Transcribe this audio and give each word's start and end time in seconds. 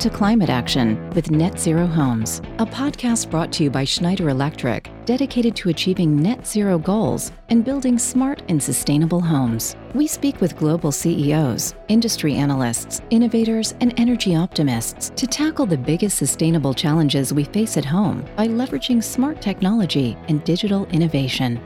to 0.00 0.08
Climate 0.08 0.48
Action 0.48 1.10
with 1.10 1.30
Net 1.30 1.60
Zero 1.60 1.86
Homes, 1.86 2.38
a 2.58 2.64
podcast 2.64 3.30
brought 3.30 3.52
to 3.52 3.64
you 3.64 3.70
by 3.70 3.84
Schneider 3.84 4.30
Electric, 4.30 4.90
dedicated 5.04 5.54
to 5.56 5.68
achieving 5.68 6.16
net 6.16 6.46
zero 6.46 6.78
goals 6.78 7.32
and 7.50 7.66
building 7.66 7.98
smart 7.98 8.42
and 8.48 8.62
sustainable 8.62 9.20
homes. 9.20 9.76
We 9.94 10.06
speak 10.06 10.40
with 10.40 10.56
global 10.56 10.90
CEOs, 10.90 11.74
industry 11.88 12.34
analysts, 12.34 13.02
innovators, 13.10 13.74
and 13.82 13.92
energy 14.00 14.34
optimists 14.34 15.12
to 15.16 15.26
tackle 15.26 15.66
the 15.66 15.76
biggest 15.76 16.16
sustainable 16.16 16.72
challenges 16.72 17.34
we 17.34 17.44
face 17.44 17.76
at 17.76 17.84
home 17.84 18.24
by 18.36 18.48
leveraging 18.48 19.04
smart 19.04 19.42
technology 19.42 20.16
and 20.28 20.42
digital 20.44 20.86
innovation. 20.86 21.60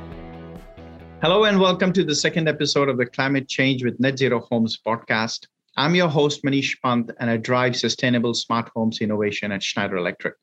Hello, 1.22 1.44
and 1.44 1.60
welcome 1.60 1.92
to 1.92 2.02
the 2.02 2.16
second 2.16 2.48
episode 2.48 2.88
of 2.88 2.96
the 2.96 3.06
Climate 3.06 3.46
Change 3.46 3.84
with 3.84 4.00
Net 4.00 4.18
Zero 4.18 4.40
Homes 4.40 4.76
podcast. 4.84 5.46
I'm 5.76 5.96
your 5.96 6.08
host, 6.08 6.44
Manish 6.44 6.80
Pant, 6.84 7.10
and 7.18 7.28
I 7.28 7.36
drive 7.36 7.74
sustainable 7.74 8.32
smart 8.32 8.70
homes 8.76 9.00
innovation 9.00 9.50
at 9.50 9.60
Schneider 9.60 9.96
Electric. 9.96 10.34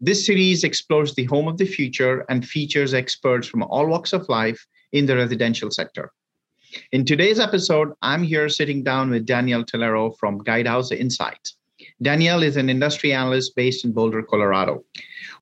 This 0.00 0.26
series 0.26 0.64
explores 0.64 1.14
the 1.14 1.24
home 1.24 1.46
of 1.46 1.56
the 1.56 1.66
future 1.66 2.24
and 2.28 2.44
features 2.44 2.92
experts 2.92 3.46
from 3.46 3.62
all 3.62 3.86
walks 3.86 4.12
of 4.12 4.28
life 4.28 4.66
in 4.90 5.06
the 5.06 5.14
residential 5.14 5.70
sector. 5.70 6.10
In 6.90 7.04
today's 7.04 7.38
episode, 7.38 7.92
I'm 8.02 8.24
here 8.24 8.48
sitting 8.48 8.82
down 8.82 9.10
with 9.10 9.24
Danielle 9.24 9.62
Tellero 9.62 10.16
from 10.18 10.42
Guidehouse 10.42 10.90
Insights. 10.90 11.56
Danielle 12.02 12.42
is 12.42 12.56
an 12.56 12.70
industry 12.70 13.12
analyst 13.12 13.54
based 13.54 13.84
in 13.84 13.92
Boulder, 13.92 14.22
Colorado. 14.22 14.82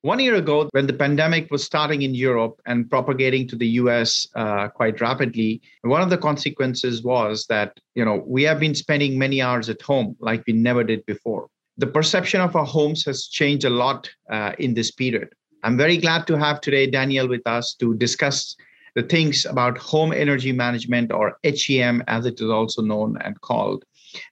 One 0.02 0.18
year 0.18 0.34
ago, 0.34 0.68
when 0.72 0.86
the 0.86 0.92
pandemic 0.92 1.50
was 1.50 1.62
starting 1.64 2.02
in 2.02 2.14
Europe 2.14 2.60
and 2.66 2.88
propagating 2.90 3.46
to 3.48 3.56
the 3.56 3.68
US 3.82 4.26
uh, 4.34 4.68
quite 4.68 5.00
rapidly, 5.00 5.60
one 5.82 6.02
of 6.02 6.10
the 6.10 6.18
consequences 6.18 7.02
was 7.02 7.46
that 7.46 7.78
you 7.94 8.04
know 8.04 8.22
we 8.26 8.42
have 8.42 8.58
been 8.58 8.74
spending 8.74 9.18
many 9.18 9.40
hours 9.40 9.68
at 9.68 9.82
home 9.82 10.16
like 10.20 10.42
we 10.46 10.52
never 10.52 10.82
did 10.82 11.04
before. 11.06 11.48
The 11.76 11.86
perception 11.86 12.40
of 12.40 12.56
our 12.56 12.66
homes 12.66 13.04
has 13.04 13.28
changed 13.28 13.64
a 13.64 13.70
lot 13.70 14.10
uh, 14.30 14.52
in 14.58 14.74
this 14.74 14.90
period. 14.90 15.28
I'm 15.62 15.76
very 15.76 15.96
glad 15.96 16.26
to 16.26 16.38
have 16.38 16.60
today 16.60 16.88
Danielle 16.88 17.28
with 17.28 17.46
us 17.46 17.74
to 17.74 17.94
discuss 17.94 18.56
the 18.94 19.02
things 19.02 19.44
about 19.44 19.78
home 19.78 20.12
energy 20.12 20.50
management 20.50 21.12
or 21.12 21.38
HEM 21.44 22.02
as 22.08 22.26
it 22.26 22.40
is 22.40 22.50
also 22.50 22.82
known 22.82 23.16
and 23.22 23.40
called, 23.42 23.84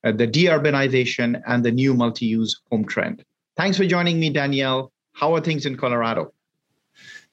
uh, 0.05 0.13
the 0.13 0.27
deurbanization 0.27 1.41
and 1.47 1.65
the 1.65 1.73
new 1.73 1.95
multi-use 1.95 2.61
home 2.71 2.85
trend. 2.85 3.25
Thanks 3.57 3.77
for 3.77 3.87
joining 3.87 4.21
me, 4.21 4.31
Danielle. 4.31 4.93
How 5.13 5.35
are 5.35 5.41
things 5.41 5.67
in 5.67 5.77
Colorado? 5.77 6.33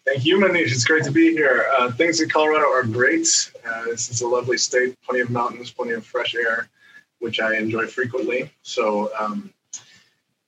Thank 0.06 0.26
you, 0.26 0.38
Manish. 0.38 0.72
It's 0.72 0.84
great 0.84 1.04
to 1.06 1.12
be 1.12 1.32
here. 1.32 1.66
Uh, 1.78 1.92
things 1.92 2.20
in 2.20 2.30
Colorado 2.30 2.66
are 2.66 2.84
great. 2.84 3.52
Uh, 3.66 3.86
this 3.86 4.10
is 4.10 4.22
a 4.22 4.28
lovely 4.28 4.58
state, 4.58 4.96
plenty 5.02 5.22
of 5.22 5.30
mountains, 5.30 5.72
plenty 5.72 5.94
of 5.94 6.06
fresh 6.06 6.36
air, 6.36 6.70
which 7.20 7.40
I 7.40 7.56
enjoy 7.56 7.88
frequently. 7.88 8.52
So, 8.64 9.12
um, 9.18 9.54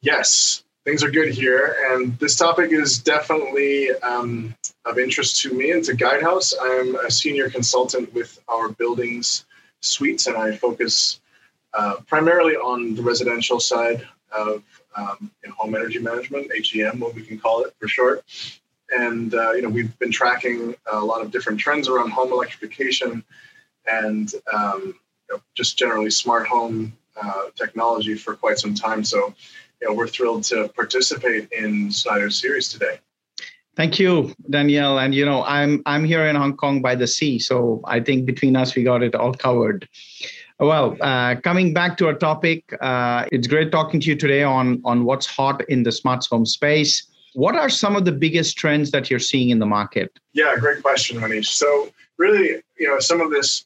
yes, 0.02 0.64
things 0.84 1.04
are 1.04 1.12
good 1.12 1.34
here. 1.34 1.78
And 1.90 2.18
this 2.20 2.36
topic 2.36 2.72
is 2.72 3.00
definitely 3.00 3.92
um, 4.04 4.54
of 4.84 5.00
interest 5.00 5.42
to 5.44 5.54
me 5.54 5.72
and 5.72 5.84
to 5.86 5.94
Guidehouse. 5.94 6.54
I'm 6.62 6.96
a 6.96 7.10
senior 7.10 7.50
consultant 7.50 8.14
with 8.14 8.38
our 8.50 8.70
buildings 8.70 9.46
suites, 9.80 10.28
and 10.28 10.36
I 10.36 10.56
focus 10.56 11.22
uh, 11.76 11.98
primarily 12.08 12.56
on 12.56 12.96
the 12.96 13.02
residential 13.02 13.60
side 13.60 14.08
of 14.32 14.64
um, 14.96 15.32
in 15.44 15.52
home 15.52 15.76
energy 15.76 16.00
management, 16.00 16.50
HEM, 16.66 17.00
what 17.00 17.14
we 17.14 17.22
can 17.22 17.38
call 17.38 17.64
it 17.64 17.74
for 17.80 17.88
short. 17.88 18.24
And 18.92 19.34
uh, 19.34 19.52
you 19.52 19.62
know, 19.62 19.70
we've 19.70 19.98
been 20.00 20.12
tracking 20.12 20.76
a 20.92 21.00
lot 21.00 21.22
of 21.22 21.32
different 21.32 21.60
trends 21.60 21.90
around 21.90 22.12
home 22.12 22.32
electrification 22.32 23.24
and 23.88 24.34
um, 24.54 24.96
you 25.30 25.36
know, 25.36 25.42
just 25.56 25.78
generally 25.78 26.10
smart 26.10 26.48
home 26.48 26.94
uh, 27.22 27.46
technology 27.56 28.16
for 28.16 28.36
quite 28.36 28.60
some 28.60 28.74
time. 28.74 29.04
So, 29.04 29.34
you 29.82 29.88
know, 29.88 29.94
we're 29.94 30.08
thrilled 30.08 30.44
to 30.46 30.70
participate 30.70 31.52
in 31.52 31.92
Schneider's 31.92 32.40
series 32.40 32.70
today. 32.70 33.00
Thank 33.76 34.00
you, 34.00 34.34
Danielle. 34.50 35.00
And 35.00 35.14
you 35.14 35.26
know, 35.26 35.44
I'm 35.44 35.82
I'm 35.86 36.06
here 36.06 36.26
in 36.28 36.36
Hong 36.36 36.56
Kong 36.56 36.82
by 36.82 36.96
the 36.96 37.08
sea, 37.08 37.40
so 37.40 37.82
I 37.84 38.00
think 38.00 38.26
between 38.26 38.56
us 38.56 38.74
we 38.76 38.84
got 38.84 39.04
it 39.04 39.16
all 39.16 39.34
covered. 39.34 39.90
Well, 40.60 40.96
uh, 41.02 41.36
coming 41.42 41.74
back 41.74 41.98
to 41.98 42.08
our 42.08 42.14
topic, 42.14 42.64
uh, 42.80 43.26
it's 43.32 43.46
great 43.48 43.72
talking 43.72 44.00
to 44.00 44.08
you 44.08 44.16
today 44.16 44.44
on, 44.44 44.82
on 44.86 45.04
what's 45.04 45.26
hot 45.26 45.68
in 45.68 45.84
the 45.84 45.92
smart 45.92 46.26
home 46.26 46.46
space. 46.46 47.06
What 47.34 47.56
are 47.56 47.70
some 47.70 47.98
of 47.98 48.06
the 48.06 48.14
biggest 48.14 48.58
trends 48.58 48.92
that 48.92 49.10
you're 49.10 49.20
seeing 49.20 49.50
in 49.50 49.60
the 49.60 49.66
market? 49.66 50.18
Yeah, 50.32 50.56
great 50.58 50.82
question, 50.82 51.20
Manish. 51.20 51.48
So, 51.48 51.90
really, 52.18 52.62
you 52.78 52.88
know, 52.88 53.00
some 53.00 53.20
of 53.20 53.32
this, 53.32 53.66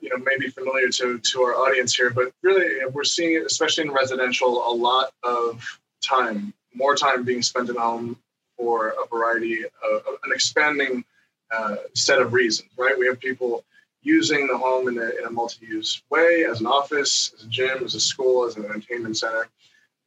you 0.00 0.08
know, 0.08 0.16
may 0.16 0.38
be 0.38 0.48
familiar 0.48 0.88
to 0.88 1.18
to 1.18 1.42
our 1.42 1.54
audience 1.54 1.94
here, 1.94 2.08
but 2.08 2.32
really, 2.42 2.86
we're 2.94 3.04
seeing 3.04 3.34
it, 3.34 3.44
especially 3.44 3.84
in 3.84 3.92
residential, 3.92 4.66
a 4.66 4.72
lot 4.72 5.10
of 5.22 5.78
time, 6.02 6.54
more 6.74 6.96
time 6.96 7.24
being 7.24 7.42
spent 7.42 7.68
at 7.68 7.76
home 7.76 8.16
for 8.56 8.94
a 9.04 9.06
variety 9.14 9.64
of 9.64 10.02
an 10.24 10.32
expanding 10.32 11.04
uh, 11.54 11.76
set 11.92 12.22
of 12.22 12.32
reasons. 12.32 12.70
Right? 12.78 12.98
We 12.98 13.06
have 13.06 13.20
people 13.20 13.64
using 14.04 14.46
the 14.46 14.56
home 14.56 14.86
in 14.86 14.98
a, 14.98 15.08
in 15.18 15.24
a 15.26 15.30
multi-use 15.30 16.02
way 16.10 16.44
as 16.48 16.60
an 16.60 16.66
office, 16.66 17.32
as 17.36 17.44
a 17.44 17.48
gym, 17.48 17.82
as 17.82 17.94
a 17.94 18.00
school, 18.00 18.46
as 18.46 18.56
an 18.56 18.64
entertainment 18.64 19.16
center. 19.16 19.48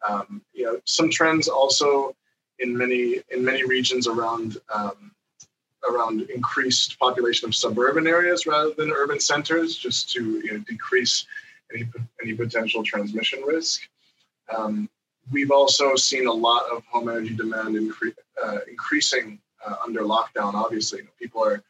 Um, 0.08 0.42
you 0.54 0.64
know, 0.64 0.80
some 0.86 1.10
trends 1.10 1.48
also 1.48 2.16
in 2.60 2.78
many 2.78 3.22
in 3.30 3.44
many 3.44 3.66
regions 3.66 4.08
around 4.08 4.58
um, 4.74 5.12
around 5.90 6.22
increased 6.30 7.00
population 7.00 7.48
of 7.48 7.56
suburban 7.56 8.08
areas 8.08 8.46
rather 8.46 8.72
than 8.78 8.92
urban 8.92 9.20
centers, 9.20 9.76
just 9.76 10.12
to 10.12 10.42
you 10.44 10.54
know, 10.54 10.60
decrease 10.60 11.26
any 11.74 11.88
any 12.24 12.34
potential 12.34 12.84
transmission 12.84 13.42
risk. 13.42 13.82
Um, 14.56 14.90
we've 15.32 15.52
also 15.52 15.96
seen 15.96 16.28
a 16.28 16.32
lot 16.32 16.64
of 16.72 16.86
home 16.86 17.10
energy 17.10 17.36
demand 17.36 17.76
incre- 17.76 18.16
uh, 18.44 18.60
increasing 18.70 19.40
uh, 19.66 19.76
under 19.84 20.02
lockdown. 20.02 20.54
Obviously, 20.54 21.02
people 21.20 21.44
are 21.44 21.64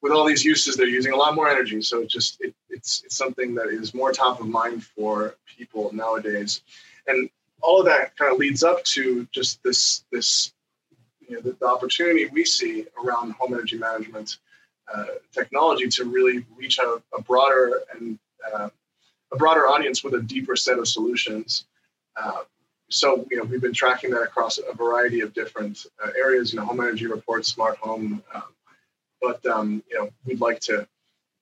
with 0.00 0.12
all 0.12 0.24
these 0.24 0.44
uses, 0.44 0.76
they're 0.76 0.86
using 0.86 1.12
a 1.12 1.16
lot 1.16 1.34
more 1.34 1.48
energy. 1.48 1.82
So 1.82 2.02
it 2.02 2.08
just 2.08 2.40
it, 2.40 2.54
it's 2.70 3.02
it's 3.04 3.16
something 3.16 3.54
that 3.56 3.68
is 3.68 3.94
more 3.94 4.12
top 4.12 4.40
of 4.40 4.46
mind 4.46 4.84
for 4.84 5.34
people 5.46 5.90
nowadays, 5.92 6.62
and 7.06 7.28
all 7.60 7.80
of 7.80 7.86
that 7.86 8.16
kind 8.16 8.32
of 8.32 8.38
leads 8.38 8.62
up 8.62 8.84
to 8.84 9.26
just 9.32 9.62
this 9.62 10.04
this 10.12 10.52
you 11.28 11.36
know 11.36 11.42
the, 11.42 11.56
the 11.60 11.66
opportunity 11.66 12.26
we 12.26 12.44
see 12.44 12.86
around 13.02 13.32
home 13.32 13.54
energy 13.54 13.76
management 13.76 14.38
uh, 14.92 15.04
technology 15.32 15.88
to 15.88 16.04
really 16.04 16.46
reach 16.56 16.78
a, 16.78 17.02
a 17.16 17.22
broader 17.22 17.82
and 17.94 18.18
uh, 18.52 18.68
a 19.32 19.36
broader 19.36 19.66
audience 19.66 20.02
with 20.02 20.14
a 20.14 20.22
deeper 20.22 20.56
set 20.56 20.78
of 20.78 20.88
solutions. 20.88 21.66
Uh, 22.16 22.42
so 22.88 23.26
you 23.30 23.36
know 23.36 23.44
we've 23.44 23.60
been 23.60 23.74
tracking 23.74 24.10
that 24.10 24.22
across 24.22 24.58
a 24.58 24.74
variety 24.74 25.20
of 25.20 25.34
different 25.34 25.86
uh, 26.02 26.10
areas. 26.16 26.52
You 26.52 26.60
know, 26.60 26.66
home 26.66 26.80
energy 26.80 27.06
reports, 27.06 27.48
smart 27.48 27.76
home, 27.78 28.22
um, 28.34 28.42
but 29.20 29.44
um, 29.46 29.82
you 29.90 29.98
know 29.98 30.10
we'd 30.24 30.40
like 30.40 30.60
to 30.60 30.86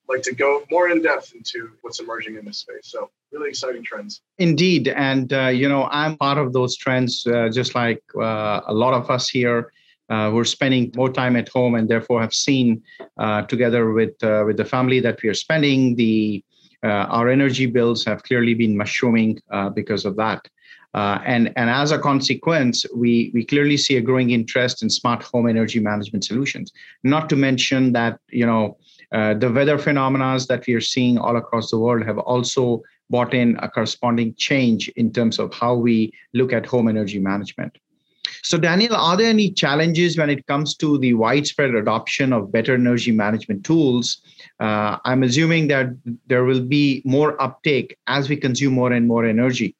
like 0.07 0.21
to 0.23 0.33
go 0.33 0.63
more 0.71 0.89
in 0.89 1.01
depth 1.01 1.33
into 1.33 1.71
what's 1.81 1.99
emerging 1.99 2.35
in 2.37 2.45
this 2.45 2.59
space. 2.59 2.83
So 2.83 3.09
really 3.31 3.49
exciting 3.49 3.83
trends. 3.83 4.21
Indeed, 4.37 4.87
and 4.89 5.31
uh, 5.33 5.47
you 5.47 5.67
know 5.67 5.87
I'm 5.91 6.17
part 6.17 6.37
of 6.37 6.53
those 6.53 6.77
trends, 6.77 7.25
uh, 7.27 7.49
just 7.49 7.75
like 7.75 8.01
uh, 8.15 8.61
a 8.67 8.73
lot 8.73 8.93
of 8.93 9.09
us 9.09 9.29
here. 9.29 9.71
Uh, 10.09 10.31
we're 10.33 10.45
spending 10.45 10.89
more 10.95 11.11
time 11.11 11.35
at 11.35 11.49
home, 11.49 11.75
and 11.75 11.89
therefore 11.89 12.21
have 12.21 12.33
seen 12.33 12.81
uh, 13.17 13.41
together 13.43 13.91
with 13.91 14.21
uh, 14.23 14.43
with 14.45 14.57
the 14.57 14.65
family 14.65 14.99
that 15.01 15.21
we 15.21 15.29
are 15.29 15.33
spending 15.33 15.95
the 15.95 16.43
our 16.83 17.27
energy 17.27 17.65
bills 17.65 18.05
have 18.05 18.23
clearly 18.23 18.53
been 18.53 18.77
mushrooming 18.77 19.37
because 19.73 20.05
of 20.05 20.15
that. 20.15 20.47
Uh, 20.93 21.19
and, 21.25 21.53
and 21.55 21.69
as 21.69 21.91
a 21.91 21.99
consequence, 21.99 22.85
we, 22.95 23.31
we 23.33 23.45
clearly 23.45 23.77
see 23.77 23.97
a 23.97 24.01
growing 24.01 24.31
interest 24.31 24.81
in 24.81 24.89
smart 24.89 25.21
home 25.23 25.47
energy 25.47 25.79
management 25.79 26.23
solutions. 26.23 26.71
Not 27.03 27.29
to 27.29 27.35
mention 27.35 27.93
that, 27.93 28.19
you 28.29 28.45
know, 28.45 28.77
uh, 29.11 29.33
the 29.35 29.51
weather 29.51 29.77
phenomena 29.77 30.37
that 30.49 30.65
we 30.67 30.73
are 30.73 30.81
seeing 30.81 31.17
all 31.17 31.37
across 31.37 31.71
the 31.71 31.79
world 31.79 32.05
have 32.05 32.17
also 32.17 32.81
brought 33.09 33.33
in 33.33 33.57
a 33.61 33.69
corresponding 33.69 34.33
change 34.35 34.89
in 34.89 35.11
terms 35.11 35.39
of 35.39 35.53
how 35.53 35.75
we 35.75 36.11
look 36.33 36.51
at 36.51 36.65
home 36.65 36.87
energy 36.87 37.19
management. 37.19 37.77
So, 38.43 38.57
Daniel, 38.57 38.95
are 38.95 39.15
there 39.17 39.29
any 39.29 39.51
challenges 39.51 40.17
when 40.17 40.29
it 40.29 40.45
comes 40.47 40.75
to 40.77 40.97
the 40.97 41.13
widespread 41.13 41.73
adoption 41.75 42.33
of 42.33 42.51
better 42.51 42.73
energy 42.73 43.11
management 43.11 43.63
tools? 43.63 44.21
Uh, 44.59 44.97
I'm 45.05 45.23
assuming 45.23 45.67
that 45.69 45.87
there 46.27 46.43
will 46.43 46.61
be 46.61 47.01
more 47.05 47.41
uptake 47.41 47.97
as 48.07 48.29
we 48.29 48.35
consume 48.35 48.73
more 48.73 48.91
and 48.91 49.07
more 49.07 49.25
energy. 49.25 49.75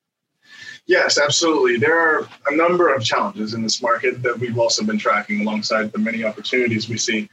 Yes, 0.87 1.19
absolutely. 1.19 1.77
There 1.77 1.99
are 1.99 2.27
a 2.47 2.55
number 2.55 2.93
of 2.93 3.03
challenges 3.03 3.53
in 3.53 3.61
this 3.61 3.81
market 3.81 4.23
that 4.23 4.39
we've 4.39 4.57
also 4.57 4.85
been 4.85 4.97
tracking 4.97 5.41
alongside 5.41 5.91
the 5.91 5.99
many 5.99 6.23
opportunities 6.23 6.87
we 6.87 6.97
see. 6.97 7.29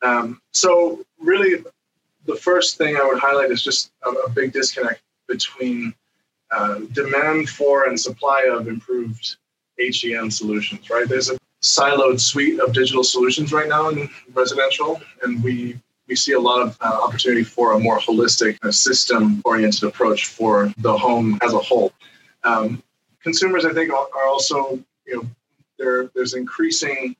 Um, 0.00 0.40
so, 0.52 1.04
really, 1.18 1.62
the 2.24 2.34
first 2.34 2.78
thing 2.78 2.96
I 2.96 3.04
would 3.04 3.18
highlight 3.18 3.50
is 3.50 3.62
just 3.62 3.92
a, 4.06 4.10
a 4.10 4.30
big 4.30 4.52
disconnect 4.52 5.02
between 5.28 5.94
uh, 6.50 6.80
demand 6.92 7.50
for 7.50 7.84
and 7.84 8.00
supply 8.00 8.48
of 8.50 8.68
improved 8.68 9.36
HEM 9.78 10.30
solutions, 10.30 10.88
right? 10.88 11.06
There's 11.06 11.30
a 11.30 11.36
siloed 11.62 12.20
suite 12.20 12.60
of 12.60 12.72
digital 12.72 13.04
solutions 13.04 13.52
right 13.52 13.68
now 13.68 13.88
in 13.90 14.08
residential, 14.32 15.00
and 15.22 15.42
we 15.42 15.78
we 16.06 16.14
see 16.14 16.32
a 16.32 16.40
lot 16.40 16.60
of 16.60 16.76
uh, 16.82 17.00
opportunity 17.02 17.42
for 17.42 17.72
a 17.72 17.78
more 17.78 17.98
holistic, 17.98 18.58
uh, 18.62 18.70
system-oriented 18.70 19.84
approach 19.84 20.26
for 20.26 20.70
the 20.78 20.96
home 20.96 21.38
as 21.42 21.54
a 21.54 21.58
whole. 21.58 21.92
Um, 22.44 22.82
consumers, 23.24 23.64
I 23.64 23.72
think, 23.72 23.92
are 23.92 24.26
also 24.28 24.78
you 25.06 25.16
know 25.16 25.26
there 25.78 26.10
there's 26.14 26.34
increasing 26.34 27.16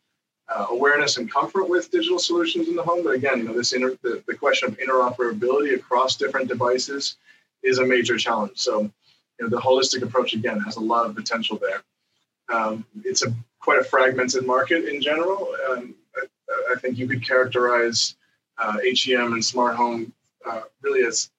uh, 0.49 0.67
awareness 0.71 1.17
and 1.17 1.31
comfort 1.33 1.69
with 1.69 1.91
digital 1.91 2.19
solutions 2.19 2.69
in 2.69 2.77
the 2.77 2.83
home. 2.83 3.03
But 3.03 3.15
again, 3.15 3.39
you 3.39 3.45
know, 3.45 3.55
this 3.55 3.73
inter- 3.73 3.99
the, 4.03 4.23
the 4.29 4.35
question 4.35 4.69
of 4.69 4.79
interoperability 4.79 5.75
across 5.75 6.17
different 6.17 6.49
devices 6.49 7.17
is 7.63 7.79
a 7.79 7.85
major 7.85 8.17
challenge. 8.19 8.53
So, 8.57 8.83
you 8.83 8.91
know, 9.41 9.49
the 9.49 9.61
holistic 9.61 10.03
approach 10.03 10.35
again 10.35 10.61
has 10.61 10.77
a 10.77 10.81
lot 10.81 11.07
of 11.07 11.17
potential 11.17 11.59
there. 11.59 11.83
Um, 12.55 12.85
it's 13.05 13.25
a 13.25 13.35
quite 13.59 13.81
a 13.81 13.85
fragmented 13.85 14.47
market 14.47 14.85
in 14.85 15.01
general. 15.01 15.49
Um, 15.71 15.95
I, 16.15 16.73
I, 16.73 16.79
think 16.79 16.99
you 16.99 17.09
could 17.09 17.27
characterize 17.27 18.17
uh, 18.59 18.77
HEM 18.85 19.33
and 19.33 19.43
smart 19.43 19.75
home 19.77 20.13
uh, 20.45 20.61
really 20.83 21.07
as 21.07 21.31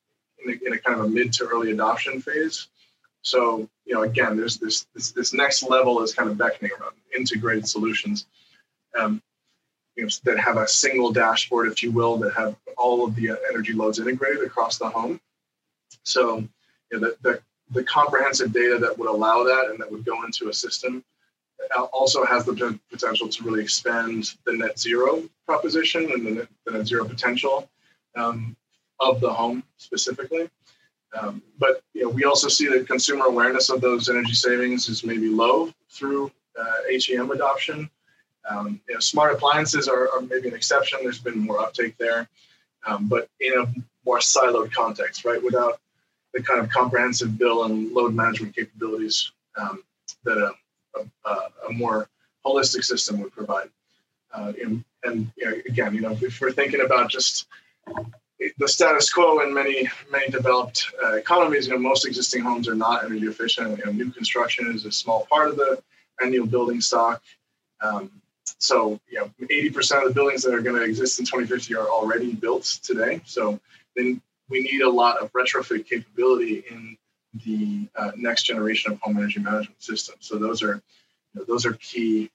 in 0.43 0.51
a, 0.51 0.65
in 0.65 0.73
a, 0.73 0.79
kind 0.79 0.99
of 0.99 1.05
a 1.05 1.09
mid 1.09 1.31
to 1.33 1.45
early 1.45 1.71
adoption 1.71 2.19
phase. 2.19 2.67
So, 3.21 3.69
you 3.85 3.93
know, 3.93 4.03
again, 4.03 4.35
there's 4.37 4.57
this 4.57 4.87
this, 4.93 5.11
this 5.11 5.33
next 5.33 5.63
level 5.63 6.01
is 6.01 6.13
kind 6.13 6.29
of 6.29 6.37
beckoning 6.37 6.71
around 6.79 6.93
integrated 7.15 7.67
solutions 7.67 8.25
um, 8.97 9.21
you 9.95 10.03
know, 10.03 10.09
that 10.23 10.39
have 10.39 10.57
a 10.57 10.67
single 10.67 11.11
dashboard, 11.11 11.71
if 11.71 11.81
you 11.83 11.91
will, 11.91 12.17
that 12.17 12.33
have 12.33 12.55
all 12.77 13.05
of 13.05 13.15
the 13.15 13.37
energy 13.49 13.73
loads 13.73 13.99
integrated 13.99 14.43
across 14.43 14.77
the 14.77 14.89
home. 14.89 15.19
So, 16.03 16.37
you 16.91 16.99
know, 16.99 16.99
the, 16.99 17.17
the, 17.21 17.41
the 17.71 17.83
comprehensive 17.83 18.51
data 18.51 18.77
that 18.79 18.97
would 18.97 19.09
allow 19.09 19.43
that 19.43 19.69
and 19.69 19.79
that 19.79 19.91
would 19.91 20.05
go 20.05 20.23
into 20.23 20.49
a 20.49 20.53
system 20.53 21.03
uh, 21.75 21.83
also 21.83 22.25
has 22.25 22.45
the 22.45 22.79
potential 22.91 23.27
to 23.29 23.43
really 23.43 23.63
expand 23.63 24.35
the 24.45 24.53
net 24.53 24.77
zero 24.77 25.23
proposition 25.45 26.11
and 26.11 26.25
the 26.25 26.31
net, 26.31 26.47
the 26.65 26.73
net 26.73 26.87
zero 26.87 27.05
potential 27.05 27.69
um, 28.15 28.55
of 28.99 29.19
the 29.21 29.31
home 29.31 29.63
specifically. 29.77 30.49
Um, 31.13 31.41
but 31.57 31.81
you 31.93 32.03
know, 32.03 32.09
we 32.09 32.25
also 32.25 32.47
see 32.47 32.67
that 32.67 32.87
consumer 32.87 33.25
awareness 33.25 33.69
of 33.69 33.81
those 33.81 34.09
energy 34.09 34.33
savings 34.33 34.89
is 34.89 35.03
maybe 35.03 35.29
low 35.29 35.71
through 35.89 36.31
uh, 36.59 36.99
HEM 37.07 37.31
adoption. 37.31 37.89
Um, 38.49 38.79
you 38.87 38.93
know, 38.93 38.99
smart 38.99 39.33
appliances 39.33 39.87
are, 39.87 40.09
are, 40.11 40.21
maybe 40.21 40.47
an 40.49 40.53
exception. 40.53 40.99
There's 41.01 41.19
been 41.19 41.39
more 41.39 41.59
uptake 41.59 41.97
there, 41.97 42.27
um, 42.85 43.07
but 43.07 43.27
in 43.39 43.59
a 43.59 43.65
more 44.05 44.19
siloed 44.19 44.71
context, 44.71 45.25
right? 45.25 45.41
Without 45.43 45.79
the 46.33 46.43
kind 46.43 46.59
of 46.59 46.69
comprehensive 46.69 47.37
bill 47.37 47.63
and 47.63 47.91
load 47.93 48.13
management 48.13 48.55
capabilities 48.55 49.31
um, 49.57 49.83
that 50.25 50.37
a, 50.37 50.99
a, 51.25 51.31
a, 51.69 51.73
more 51.73 52.07
holistic 52.45 52.83
system 52.83 53.21
would 53.21 53.31
provide. 53.31 53.69
Uh, 54.33 54.51
and, 54.61 54.83
and 55.03 55.31
you 55.37 55.49
know, 55.49 55.55
again, 55.67 55.95
you 55.95 56.01
know, 56.01 56.17
if 56.21 56.39
we're 56.41 56.51
thinking 56.51 56.81
about 56.81 57.09
just 57.09 57.47
the 58.57 58.67
status 58.67 59.11
quo 59.11 59.39
in 59.39 59.53
many 59.53 59.89
many 60.11 60.29
developed 60.29 60.91
uh, 61.03 61.13
economies, 61.13 61.67
you 61.67 61.73
know, 61.73 61.79
most 61.79 62.05
existing 62.05 62.43
homes 62.43 62.67
are 62.67 62.75
not 62.75 63.05
energy 63.05 63.27
efficient. 63.27 63.77
You 63.77 63.85
know, 63.85 63.91
new 63.91 64.11
construction 64.11 64.71
is 64.73 64.85
a 64.85 64.91
small 64.91 65.25
part 65.29 65.49
of 65.49 65.57
the 65.57 65.81
annual 66.21 66.45
building 66.45 66.81
stock. 66.81 67.21
Um, 67.81 68.11
so, 68.59 68.99
you 69.09 69.19
know, 69.19 69.31
80% 69.41 70.01
of 70.03 70.07
the 70.09 70.13
buildings 70.13 70.43
that 70.43 70.53
are 70.53 70.61
going 70.61 70.75
to 70.75 70.83
exist 70.83 71.19
in 71.19 71.25
2050 71.25 71.75
are 71.75 71.87
already 71.87 72.33
built 72.33 72.63
today. 72.83 73.21
So 73.25 73.59
then 73.95 74.21
we 74.49 74.61
need 74.61 74.81
a 74.81 74.89
lot 74.89 75.17
of 75.17 75.31
retrofit 75.33 75.87
capability 75.87 76.63
in 76.69 76.97
the 77.45 77.87
uh, 77.95 78.11
next 78.15 78.43
generation 78.43 78.93
of 78.93 78.99
home 79.01 79.17
energy 79.17 79.39
management 79.39 79.81
systems. 79.81 80.19
So 80.21 80.37
those 80.37 80.61
are 80.61 80.75
you 80.75 80.81
know, 81.35 81.43
those 81.47 81.65
are 81.65 81.73
key 81.73 82.29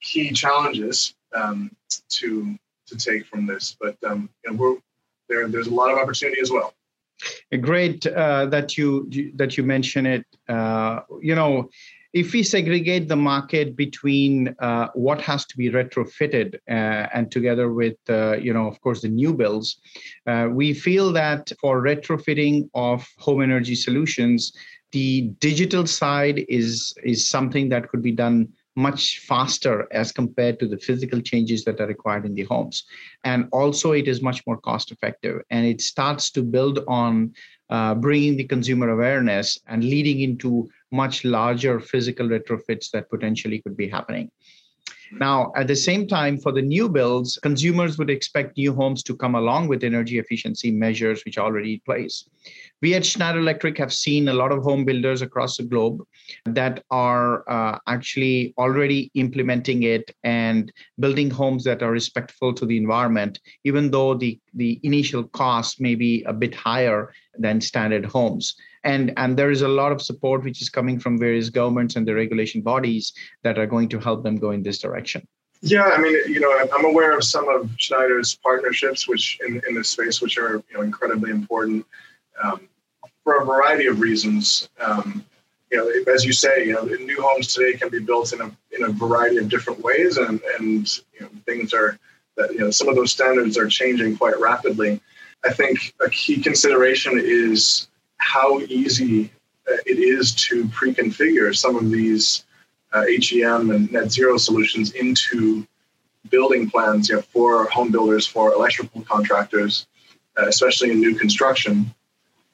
key 0.00 0.32
challenges 0.32 1.14
um, 1.34 1.70
to 2.08 2.58
to 2.86 2.96
take 2.96 3.26
from 3.26 3.46
this. 3.46 3.76
But 3.80 3.96
um, 4.04 4.28
you 4.44 4.52
know, 4.52 4.56
we're 4.56 4.76
there. 5.32 5.48
There's 5.48 5.70
a 5.74 5.74
lot 5.74 5.90
of 5.92 5.98
opportunity 5.98 6.40
as 6.40 6.50
well. 6.50 6.74
Great 7.60 8.06
uh, 8.06 8.46
that 8.46 8.76
you 8.76 8.88
that 9.36 9.56
you 9.56 9.62
mention 9.62 10.06
it. 10.06 10.24
Uh, 10.48 11.00
you 11.20 11.34
know, 11.34 11.70
if 12.12 12.32
we 12.32 12.42
segregate 12.42 13.08
the 13.08 13.16
market 13.16 13.74
between 13.76 14.54
uh, 14.58 14.88
what 14.94 15.20
has 15.20 15.46
to 15.46 15.56
be 15.56 15.70
retrofitted 15.70 16.56
uh, 16.68 17.08
and 17.14 17.30
together 17.30 17.72
with, 17.72 17.96
uh, 18.08 18.36
you 18.36 18.52
know, 18.52 18.66
of 18.66 18.80
course, 18.80 19.00
the 19.00 19.08
new 19.08 19.32
builds, 19.32 19.78
uh, 20.26 20.48
we 20.50 20.74
feel 20.74 21.12
that 21.12 21.50
for 21.60 21.82
retrofitting 21.82 22.68
of 22.74 23.06
home 23.18 23.40
energy 23.40 23.74
solutions, 23.74 24.52
the 24.90 25.22
digital 25.38 25.86
side 25.86 26.44
is 26.48 26.94
is 27.02 27.28
something 27.36 27.68
that 27.70 27.88
could 27.88 28.02
be 28.02 28.12
done 28.12 28.48
much 28.76 29.18
faster 29.20 29.86
as 29.92 30.12
compared 30.12 30.58
to 30.58 30.66
the 30.66 30.78
physical 30.78 31.20
changes 31.20 31.64
that 31.64 31.80
are 31.80 31.86
required 31.86 32.24
in 32.24 32.34
the 32.34 32.44
homes. 32.44 32.84
And 33.24 33.48
also, 33.52 33.92
it 33.92 34.08
is 34.08 34.22
much 34.22 34.42
more 34.46 34.56
cost 34.56 34.90
effective 34.90 35.42
and 35.50 35.66
it 35.66 35.80
starts 35.80 36.30
to 36.32 36.42
build 36.42 36.80
on 36.88 37.34
uh, 37.70 37.94
bringing 37.94 38.36
the 38.36 38.44
consumer 38.44 38.90
awareness 38.90 39.58
and 39.66 39.84
leading 39.84 40.20
into 40.20 40.68
much 40.90 41.24
larger 41.24 41.80
physical 41.80 42.28
retrofits 42.28 42.90
that 42.90 43.08
potentially 43.10 43.60
could 43.60 43.76
be 43.76 43.88
happening. 43.88 44.30
Now, 45.12 45.52
at 45.56 45.66
the 45.66 45.76
same 45.76 46.06
time, 46.06 46.38
for 46.38 46.52
the 46.52 46.62
new 46.62 46.88
builds, 46.88 47.38
consumers 47.42 47.98
would 47.98 48.10
expect 48.10 48.56
new 48.56 48.74
homes 48.74 49.02
to 49.04 49.16
come 49.16 49.34
along 49.34 49.68
with 49.68 49.84
energy 49.84 50.18
efficiency 50.18 50.70
measures 50.70 51.22
which 51.24 51.38
are 51.38 51.44
already 51.44 51.74
in 51.74 51.80
place. 51.80 52.28
We 52.80 52.94
at 52.94 53.06
Schneider 53.06 53.38
Electric 53.38 53.78
have 53.78 53.92
seen 53.92 54.28
a 54.28 54.34
lot 54.34 54.52
of 54.52 54.62
home 54.62 54.84
builders 54.84 55.22
across 55.22 55.56
the 55.56 55.62
globe 55.64 56.02
that 56.46 56.82
are 56.90 57.48
uh, 57.48 57.78
actually 57.86 58.54
already 58.58 59.10
implementing 59.14 59.84
it 59.84 60.14
and 60.24 60.72
building 60.98 61.30
homes 61.30 61.62
that 61.64 61.82
are 61.82 61.92
respectful 61.92 62.52
to 62.54 62.66
the 62.66 62.76
environment, 62.76 63.38
even 63.64 63.90
though 63.90 64.14
the, 64.14 64.40
the 64.54 64.80
initial 64.82 65.24
cost 65.24 65.80
may 65.80 65.94
be 65.94 66.22
a 66.24 66.32
bit 66.32 66.54
higher 66.54 67.12
than 67.38 67.60
standard 67.60 68.04
homes 68.04 68.56
and 68.84 69.12
and 69.16 69.36
there 69.36 69.50
is 69.50 69.62
a 69.62 69.68
lot 69.68 69.92
of 69.92 70.02
support 70.02 70.42
which 70.44 70.60
is 70.62 70.68
coming 70.68 70.98
from 70.98 71.18
various 71.18 71.50
governments 71.50 71.96
and 71.96 72.06
the 72.06 72.14
regulation 72.14 72.60
bodies 72.60 73.12
that 73.42 73.58
are 73.58 73.66
going 73.66 73.88
to 73.88 73.98
help 73.98 74.22
them 74.22 74.36
go 74.36 74.50
in 74.50 74.62
this 74.62 74.78
direction. 74.78 75.26
Yeah 75.60 75.84
i 75.84 75.98
mean 76.00 76.16
you 76.26 76.40
know 76.40 76.52
i'm 76.74 76.84
aware 76.84 77.16
of 77.16 77.22
some 77.22 77.48
of 77.48 77.70
schneider's 77.76 78.34
partnerships 78.34 79.06
which 79.06 79.38
in, 79.46 79.62
in 79.68 79.74
this 79.74 79.90
space 79.90 80.20
which 80.20 80.36
are 80.36 80.54
you 80.68 80.74
know 80.74 80.82
incredibly 80.82 81.30
important 81.30 81.86
um, 82.42 82.68
for 83.24 83.40
a 83.40 83.44
variety 83.44 83.86
of 83.86 84.00
reasons. 84.00 84.68
Um, 84.80 85.24
you 85.70 85.78
know 85.78 86.12
as 86.12 86.24
you 86.24 86.32
say 86.32 86.66
you 86.66 86.72
know 86.74 86.84
new 86.84 87.20
homes 87.22 87.54
today 87.54 87.78
can 87.78 87.88
be 87.88 88.00
built 88.00 88.32
in 88.32 88.40
a 88.40 88.50
in 88.72 88.84
a 88.84 88.88
variety 88.88 89.38
of 89.38 89.48
different 89.48 89.80
ways 89.80 90.16
and 90.16 90.40
and 90.58 91.00
you 91.14 91.20
know 91.20 91.28
things 91.46 91.72
are 91.72 91.98
that 92.36 92.52
you 92.52 92.58
know 92.58 92.70
some 92.70 92.88
of 92.88 92.96
those 92.96 93.12
standards 93.12 93.56
are 93.56 93.68
changing 93.68 94.16
quite 94.16 94.38
rapidly. 94.40 95.00
I 95.44 95.52
think 95.52 95.94
a 96.00 96.08
key 96.08 96.40
consideration 96.40 97.20
is 97.22 97.88
how 98.22 98.60
easy 98.60 99.30
uh, 99.70 99.76
it 99.84 99.98
is 99.98 100.34
to 100.34 100.68
pre-configure 100.68 101.54
some 101.56 101.76
of 101.76 101.90
these 101.90 102.44
uh, 102.92 103.04
HEM 103.20 103.70
and 103.70 103.90
net 103.92 104.12
zero 104.12 104.36
solutions 104.36 104.92
into 104.92 105.66
building 106.30 106.70
plans 106.70 107.08
you 107.08 107.16
know, 107.16 107.22
for 107.22 107.68
home 107.68 107.90
builders, 107.90 108.26
for 108.26 108.52
electrical 108.52 109.02
contractors, 109.02 109.86
uh, 110.38 110.46
especially 110.46 110.90
in 110.90 111.00
new 111.00 111.14
construction. 111.14 111.92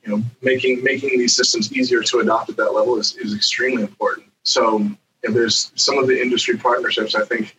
You 0.05 0.17
know, 0.17 0.25
making 0.41 0.83
making 0.83 1.19
these 1.19 1.37
systems 1.37 1.73
easier 1.73 2.03
to 2.03 2.21
adopt 2.21 2.49
at 2.51 2.57
that 2.57 2.73
level 2.73 2.99
is, 2.99 3.17
is 3.17 3.35
extremely 3.35 3.83
important. 3.83 4.27
So 4.43 4.89
there's 5.23 5.71
some 5.75 5.99
of 5.99 6.07
the 6.07 6.21
industry 6.21 6.57
partnerships 6.57 7.15
I 7.15 7.25
think 7.25 7.57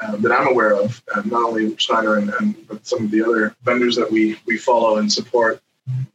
uh, 0.00 0.16
that 0.16 0.32
I'm 0.32 0.48
aware 0.48 0.74
of, 0.74 1.02
uh, 1.14 1.22
not 1.24 1.44
only 1.44 1.76
Schneider 1.76 2.16
and, 2.16 2.30
and 2.40 2.68
but 2.68 2.86
some 2.86 3.04
of 3.04 3.10
the 3.10 3.22
other 3.24 3.56
vendors 3.62 3.96
that 3.96 4.10
we 4.10 4.38
we 4.44 4.58
follow 4.58 4.98
and 4.98 5.10
support 5.10 5.62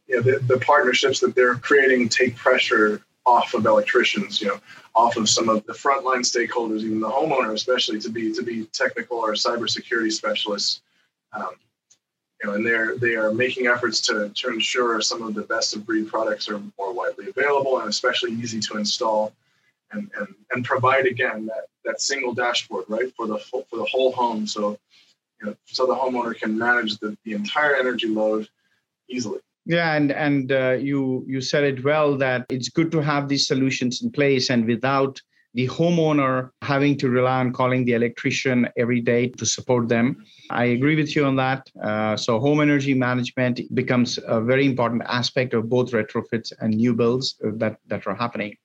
you 0.06 0.16
know, 0.16 0.22
the, 0.22 0.38
the 0.40 0.58
partnerships 0.58 1.20
that 1.20 1.34
they're 1.34 1.56
creating 1.56 2.08
take 2.08 2.36
pressure 2.36 3.02
off 3.26 3.54
of 3.54 3.64
electricians, 3.64 4.40
you 4.40 4.48
know, 4.48 4.60
off 4.94 5.16
of 5.16 5.28
some 5.28 5.48
of 5.48 5.64
the 5.66 5.72
frontline 5.72 6.20
stakeholders, 6.20 6.80
even 6.80 7.00
the 7.00 7.08
homeowner, 7.08 7.52
especially 7.52 7.98
to 8.00 8.10
be 8.10 8.32
to 8.32 8.42
be 8.42 8.66
technical 8.66 9.18
or 9.18 9.32
cybersecurity 9.32 10.12
specialists. 10.12 10.82
Um, 11.32 11.50
you 12.42 12.50
know, 12.50 12.56
and 12.56 12.66
they're 12.66 12.96
they 12.96 13.14
are 13.14 13.32
making 13.32 13.66
efforts 13.66 14.00
to 14.02 14.28
to 14.28 14.48
ensure 14.48 15.00
some 15.00 15.22
of 15.22 15.34
the 15.34 15.42
best 15.42 15.74
of 15.74 15.86
breed 15.86 16.08
products 16.08 16.48
are 16.48 16.60
more 16.78 16.92
widely 16.92 17.28
available 17.28 17.78
and 17.80 17.88
especially 17.88 18.32
easy 18.32 18.60
to 18.60 18.76
install, 18.76 19.32
and 19.92 20.10
and 20.18 20.28
and 20.50 20.64
provide 20.64 21.06
again 21.06 21.46
that 21.46 21.66
that 21.84 22.00
single 22.00 22.34
dashboard 22.34 22.84
right 22.88 23.12
for 23.16 23.26
the 23.26 23.38
for 23.38 23.64
the 23.72 23.84
whole 23.84 24.12
home, 24.12 24.46
so 24.46 24.78
you 25.40 25.46
know, 25.46 25.56
so 25.64 25.86
the 25.86 25.94
homeowner 25.94 26.36
can 26.38 26.56
manage 26.56 26.98
the, 26.98 27.16
the 27.24 27.32
entire 27.32 27.74
energy 27.74 28.08
load 28.08 28.48
easily. 29.08 29.40
Yeah, 29.66 29.94
and 29.94 30.12
and 30.12 30.52
uh, 30.52 30.72
you 30.72 31.24
you 31.26 31.40
said 31.40 31.64
it 31.64 31.84
well 31.84 32.16
that 32.18 32.44
it's 32.50 32.68
good 32.68 32.92
to 32.92 33.00
have 33.00 33.28
these 33.28 33.46
solutions 33.46 34.02
in 34.02 34.10
place, 34.10 34.50
and 34.50 34.66
without 34.66 35.20
the 35.54 35.68
homeowner 35.68 36.50
having 36.62 36.98
to 36.98 37.08
rely 37.08 37.38
on 37.38 37.52
calling 37.52 37.84
the 37.84 37.92
electrician 37.92 38.68
every 38.76 39.00
day 39.00 39.28
to 39.28 39.46
support 39.46 39.88
them. 39.88 40.24
I 40.50 40.64
agree 40.64 40.96
with 40.96 41.14
you 41.14 41.24
on 41.24 41.36
that. 41.36 41.70
Uh, 41.80 42.16
so, 42.16 42.40
home 42.40 42.60
energy 42.60 42.92
management 42.92 43.60
becomes 43.72 44.18
a 44.26 44.40
very 44.40 44.66
important 44.66 45.02
aspect 45.06 45.54
of 45.54 45.68
both 45.68 45.92
retrofits 45.92 46.52
and 46.60 46.74
new 46.74 46.92
builds 46.92 47.36
that, 47.40 47.78
that 47.86 48.06
are 48.06 48.16
happening. 48.16 48.56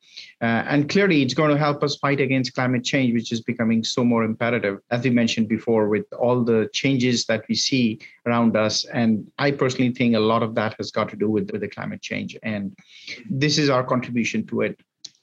Uh, 0.41 0.63
and 0.67 0.89
clearly, 0.89 1.21
it's 1.21 1.33
going 1.33 1.51
to 1.51 1.57
help 1.57 1.83
us 1.83 1.97
fight 1.97 2.21
against 2.21 2.55
climate 2.55 2.83
change, 2.83 3.13
which 3.13 3.31
is 3.31 3.41
becoming 3.41 3.83
so 3.83 4.05
more 4.05 4.23
imperative, 4.23 4.79
as 4.89 5.03
we 5.03 5.09
mentioned 5.09 5.49
before, 5.49 5.89
with 5.89 6.05
all 6.13 6.43
the 6.43 6.69
changes 6.71 7.25
that 7.25 7.43
we 7.49 7.55
see 7.55 7.99
around 8.25 8.55
us. 8.55 8.85
And 8.85 9.29
I 9.37 9.51
personally 9.51 9.91
think 9.93 10.15
a 10.15 10.19
lot 10.19 10.41
of 10.41 10.55
that 10.55 10.75
has 10.77 10.91
got 10.91 11.09
to 11.09 11.17
do 11.17 11.29
with, 11.29 11.51
with 11.51 11.61
the 11.61 11.67
climate 11.67 12.01
change. 12.01 12.37
And 12.41 12.73
this 13.29 13.57
is 13.57 13.69
our 13.69 13.83
contribution 13.83 14.47
to 14.47 14.61
it 14.61 14.79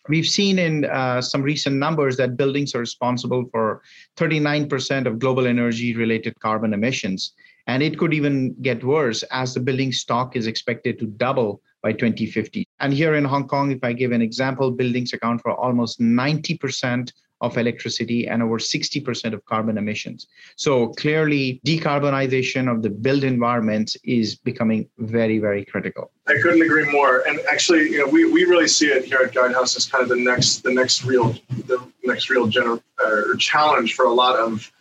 We've 0.09 0.27
seen 0.27 0.59
in 0.59 0.85
uh, 0.85 1.21
some 1.21 1.43
recent 1.43 1.77
numbers 1.77 2.17
that 2.19 2.37
buildings 2.37 2.75
are 2.75 2.81
responsible 2.81 3.47
for 3.51 3.83
39% 4.17 5.07
of 5.07 5.19
global 5.19 5.47
energy 5.47 5.97
related 5.97 6.39
carbon 6.41 6.73
emissions. 6.73 7.33
And 7.67 7.83
it 7.83 7.99
could 7.99 8.15
even 8.15 8.55
get 8.63 8.85
worse 8.85 9.23
as 9.25 9.55
the 9.55 9.61
building 9.61 9.93
stock 9.93 10.37
is 10.37 10.47
expected 10.47 10.99
to 11.01 11.07
double 11.07 11.61
by 11.83 11.93
2050. 11.93 12.67
And 12.81 12.93
here 12.93 13.15
in 13.15 13.25
Hong 13.25 13.49
Kong, 13.49 13.71
if 13.71 13.83
I 13.83 13.93
give 13.93 14.13
an 14.13 14.23
example, 14.23 14.71
buildings 14.71 15.13
account 15.13 15.41
for 15.41 15.53
almost 15.53 16.01
90% 16.01 17.13
of 17.43 17.59
electricity 17.59 18.27
and 18.27 18.43
over 18.43 18.59
60% 18.59 19.35
of 19.35 19.45
carbon 19.45 19.77
emissions. 19.77 20.27
So 20.57 20.89
clearly, 20.89 21.61
decarbonization 21.67 22.71
of 22.71 22.83
the 22.83 22.91
built 22.91 23.25
environment 23.25 23.97
is 24.05 24.37
becoming 24.37 24.89
very, 24.99 25.39
very 25.39 25.65
critical. 25.65 26.11
I 26.27 26.35
couldn't 26.43 26.63
agree 26.63 26.91
more. 26.91 27.27
And 27.29 27.39
actually, 27.51 27.91
you 27.91 27.99
know, 27.99 28.09
we, 28.11 28.31
we 28.31 28.45
really 28.45 28.69
see 28.69 28.87
it 28.87 29.05
here 29.05 29.19
at 29.19 29.33
Guidehouse 29.33 29.77
as 29.77 29.87
kind 29.87 30.03
of 30.03 30.09
the 30.09 30.17
next 30.17 30.63
the 30.63 30.73
next 30.73 31.05
real 31.05 31.35
the 31.67 31.79
next 32.05 32.31
real 32.31 32.49
gener- 32.49 32.83
uh, 33.05 33.37
challenge 33.39 33.95
for 33.95 34.07
a 34.07 34.13
lot 34.13 34.37
of 34.37 34.73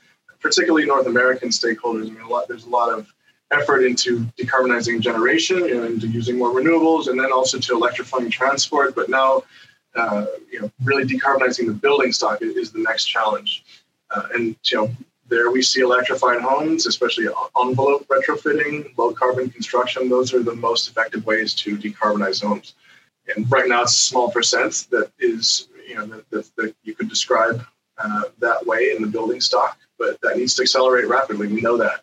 particularly 0.45 0.85
North 0.85 1.07
American 1.07 1.49
stakeholders. 1.49 2.05
I 2.05 2.11
mean, 2.11 2.21
a 2.21 2.29
lot, 2.29 2.47
there's 2.47 2.65
a 2.65 2.69
lot 2.69 2.93
of 2.93 3.11
effort 3.51 3.81
into 3.81 4.19
decarbonizing 4.37 5.01
generation 5.01 5.57
and 5.71 6.03
using 6.03 6.37
more 6.37 6.51
renewables, 6.51 7.07
and 7.07 7.19
then 7.19 7.31
also 7.31 7.57
to 7.57 7.73
electrifying 7.73 8.29
transport. 8.29 8.93
But 8.93 9.09
now, 9.09 9.41
uh, 9.95 10.27
you 10.51 10.61
know, 10.61 10.71
really 10.83 11.03
decarbonizing 11.03 11.65
the 11.65 11.73
building 11.73 12.11
stock 12.11 12.43
is, 12.43 12.71
the 12.71 12.83
next 12.83 13.05
challenge. 13.05 13.63
Uh, 14.11 14.27
and 14.35 14.55
you 14.65 14.77
know, 14.77 14.91
there 15.29 15.49
we 15.49 15.63
see 15.63 15.81
electrified 15.81 16.41
homes, 16.41 16.85
especially 16.85 17.25
envelope 17.59 18.07
retrofitting, 18.07 18.95
low 18.99 19.13
carbon 19.13 19.49
construction. 19.49 20.09
Those 20.09 20.31
are 20.31 20.43
the 20.43 20.53
most 20.53 20.87
effective 20.87 21.25
ways 21.25 21.55
to 21.55 21.75
decarbonize 21.75 22.43
homes. 22.43 22.75
And 23.35 23.51
right 23.51 23.67
now, 23.67 23.81
it's 23.81 23.95
a 23.95 24.03
small 24.11 24.29
percent 24.29 24.85
that 24.91 25.09
is, 25.17 25.69
you 25.89 25.95
know, 25.95 26.05
that, 26.05 26.29
that, 26.29 26.55
that 26.57 26.75
you 26.83 26.93
could 26.93 27.09
describe 27.09 27.65
uh, 27.97 28.23
that 28.37 28.63
way 28.67 28.91
in 28.95 29.01
the 29.01 29.07
building 29.07 29.41
stock 29.41 29.79
but 29.97 30.19
that 30.21 30.37
needs 30.37 30.55
to 30.55 30.61
accelerate 30.63 31.07
rapidly. 31.07 31.47
We 31.47 31.61
know 31.61 31.77
that 31.77 32.01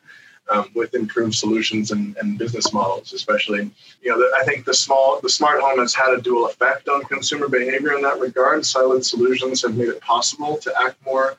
um, 0.51 0.71
with 0.75 0.95
improved 0.95 1.35
solutions 1.35 1.91
and, 1.91 2.17
and, 2.17 2.39
business 2.39 2.73
models, 2.73 3.13
especially. 3.13 3.71
You 4.03 4.11
know, 4.11 4.19
the, 4.19 4.37
I 4.37 4.45
think 4.45 4.65
the 4.65 4.75
small, 4.75 5.21
the 5.21 5.29
smart 5.29 5.61
home 5.61 5.79
has 5.79 5.95
had 5.95 6.13
a 6.13 6.21
dual 6.21 6.47
effect 6.47 6.89
on 6.89 7.03
consumer 7.05 7.49
behavior 7.49 7.95
in 7.95 8.03
that 8.03 8.19
regard. 8.19 8.67
Silent 8.67 9.07
solutions 9.07 9.63
have 9.63 9.77
made 9.77 9.89
it 9.89 10.01
possible 10.01 10.57
to 10.59 10.73
act 10.83 10.97
more 11.05 11.37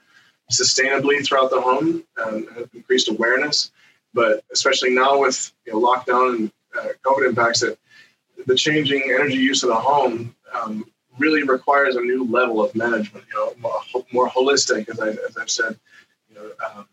sustainably 0.51 1.25
throughout 1.25 1.49
the 1.49 1.61
home 1.61 2.03
and 2.17 2.47
have 2.55 2.69
increased 2.73 3.09
awareness. 3.09 3.71
But 4.13 4.43
especially 4.51 4.93
now 4.93 5.19
with 5.19 5.51
you 5.65 5.73
know, 5.73 5.81
lockdown 5.81 6.35
and 6.35 6.51
uh, 6.77 6.89
COVID 7.03 7.29
impacts, 7.29 7.61
that 7.61 7.77
the 8.45 8.55
changing 8.55 9.03
energy 9.13 9.37
use 9.37 9.63
of 9.63 9.69
the 9.69 9.75
home 9.75 10.35
um, 10.53 10.85
really 11.17 11.43
requires 11.43 11.95
a 11.95 12.01
new 12.01 12.25
level 12.25 12.63
of 12.63 12.73
management. 12.75 13.25
You 13.31 13.35
know, 13.35 13.53
more, 13.59 14.03
more 14.11 14.29
holistic, 14.29 14.89
as, 14.89 14.99
I, 14.99 15.09
as 15.09 15.37
I've 15.37 15.49
said 15.49 15.77
um, 16.37 16.87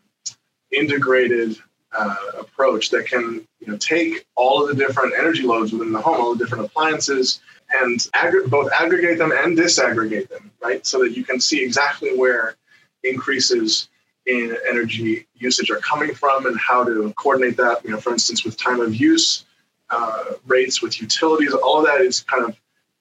integrated 0.71 1.57
uh, 1.93 2.15
approach 2.39 2.89
that 2.89 3.05
can 3.05 3.45
you 3.59 3.67
know 3.67 3.77
take 3.77 4.25
all 4.35 4.63
of 4.63 4.69
the 4.69 4.75
different 4.75 5.13
energy 5.17 5.43
loads 5.43 5.71
within 5.73 5.91
the 5.91 6.01
home, 6.01 6.21
all 6.21 6.33
the 6.33 6.43
different 6.43 6.65
appliances, 6.65 7.41
and 7.81 7.99
aggr- 8.15 8.49
both 8.49 8.71
aggregate 8.71 9.17
them 9.17 9.31
and 9.31 9.57
disaggregate 9.57 10.29
them, 10.29 10.51
right? 10.63 10.85
So 10.85 10.99
that 10.99 11.11
you 11.11 11.23
can 11.23 11.39
see 11.39 11.63
exactly 11.63 12.17
where 12.17 12.55
increases 13.03 13.89
in 14.25 14.55
energy 14.69 15.27
usage 15.35 15.69
are 15.71 15.79
coming 15.79 16.13
from 16.13 16.45
and 16.45 16.57
how 16.57 16.83
to 16.83 17.11
coordinate 17.17 17.57
that. 17.57 17.83
You 17.83 17.91
know, 17.91 17.99
for 17.99 18.11
instance, 18.11 18.45
with 18.45 18.55
time 18.57 18.79
of 18.79 18.95
use 18.95 19.45
uh, 19.89 20.23
rates, 20.45 20.81
with 20.81 21.01
utilities, 21.01 21.53
all 21.53 21.79
of 21.79 21.85
that 21.85 22.01
is 22.01 22.21
kind 22.21 22.45
of 22.45 22.55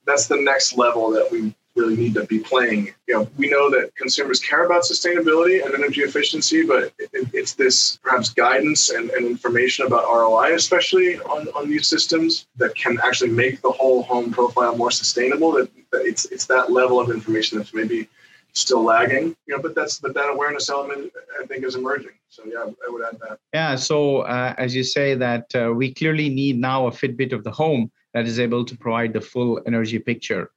that's 0.07 0.27
the 0.27 0.37
next 0.37 0.77
level 0.77 1.11
that 1.11 1.31
we 1.31 1.55
really 1.77 1.97
need 1.97 2.15
to 2.15 2.25
be 2.25 2.39
playing. 2.39 2.93
You 3.07 3.15
know, 3.15 3.29
we 3.37 3.49
know 3.49 3.71
that 3.71 3.95
consumers 3.97 4.41
care 4.41 4.65
about 4.65 4.83
sustainability 4.83 5.65
and 5.65 5.75
energy 5.75 6.03
efficiency, 6.03 6.65
but 6.65 6.93
it, 6.99 7.11
it's 7.33 7.55
this 7.55 7.97
perhaps 8.03 8.31
guidance 8.31 8.91
and, 8.91 9.11
and, 9.11 9.27
information 9.27 9.87
about 9.87 10.05
ROI, 10.05 10.55
especially 10.55 11.21
on, 11.21 11.49
on 11.49 11.69
these 11.69 11.87
systems, 11.87 12.47
that 12.57 12.75
can 12.75 12.99
actually 13.05 13.31
make 13.31 13.61
the 13.63 13.71
whole 13.71 14.03
home 14.03 14.31
profile 14.33 14.77
more 14.77 14.91
sustainable. 14.91 15.53
That, 15.53 15.71
that 15.93 16.05
it's 16.05 16.25
it's 16.27 16.47
that 16.47 16.73
level 16.73 17.01
of 17.01 17.11
information 17.11 17.59
that's 17.59 17.73
maybe 17.73 18.09
still 18.53 18.83
lagging. 18.83 19.37
You 19.47 19.57
know, 19.57 19.63
but 19.63 19.75
that's 19.75 19.99
but 19.99 20.15
that 20.15 20.29
awareness 20.29 20.69
element 20.69 21.13
I 21.41 21.47
think 21.47 21.65
is 21.65 21.77
emerging. 21.77 22.13
So 22.29 22.43
yeah, 22.47 22.65
I 22.65 22.91
would 22.91 23.05
add 23.05 23.19
that. 23.21 23.39
Yeah. 23.55 23.77
So 23.77 24.21
uh, 24.21 24.55
as 24.59 24.75
you 24.75 24.83
say 24.85 25.15
that 25.15 25.55
uh, 25.55 25.73
we 25.73 25.95
clearly 25.95 26.29
need 26.29 26.59
now 26.59 26.87
a 26.87 26.91
Fitbit 26.91 27.33
of 27.33 27.45
the 27.45 27.51
home 27.51 27.91
that 28.15 28.27
is 28.27 28.39
able 28.41 28.65
to 28.65 28.77
provide 28.77 29.13
the 29.13 29.21
full 29.21 29.61
energy 29.67 29.99
picture. 29.99 30.51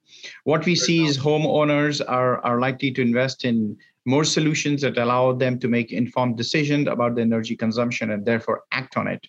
What 0.44 0.64
we 0.64 0.74
see 0.74 1.04
is 1.04 1.18
homeowners 1.18 2.00
are, 2.06 2.44
are 2.44 2.60
likely 2.60 2.90
to 2.92 3.02
invest 3.02 3.44
in 3.44 3.76
more 4.06 4.24
solutions 4.24 4.82
that 4.82 4.98
allow 4.98 5.32
them 5.32 5.58
to 5.58 5.68
make 5.68 5.92
informed 5.92 6.36
decisions 6.36 6.88
about 6.88 7.14
the 7.14 7.22
energy 7.22 7.56
consumption 7.56 8.10
and 8.10 8.24
therefore 8.24 8.64
act 8.72 8.96
on 8.96 9.08
it. 9.08 9.26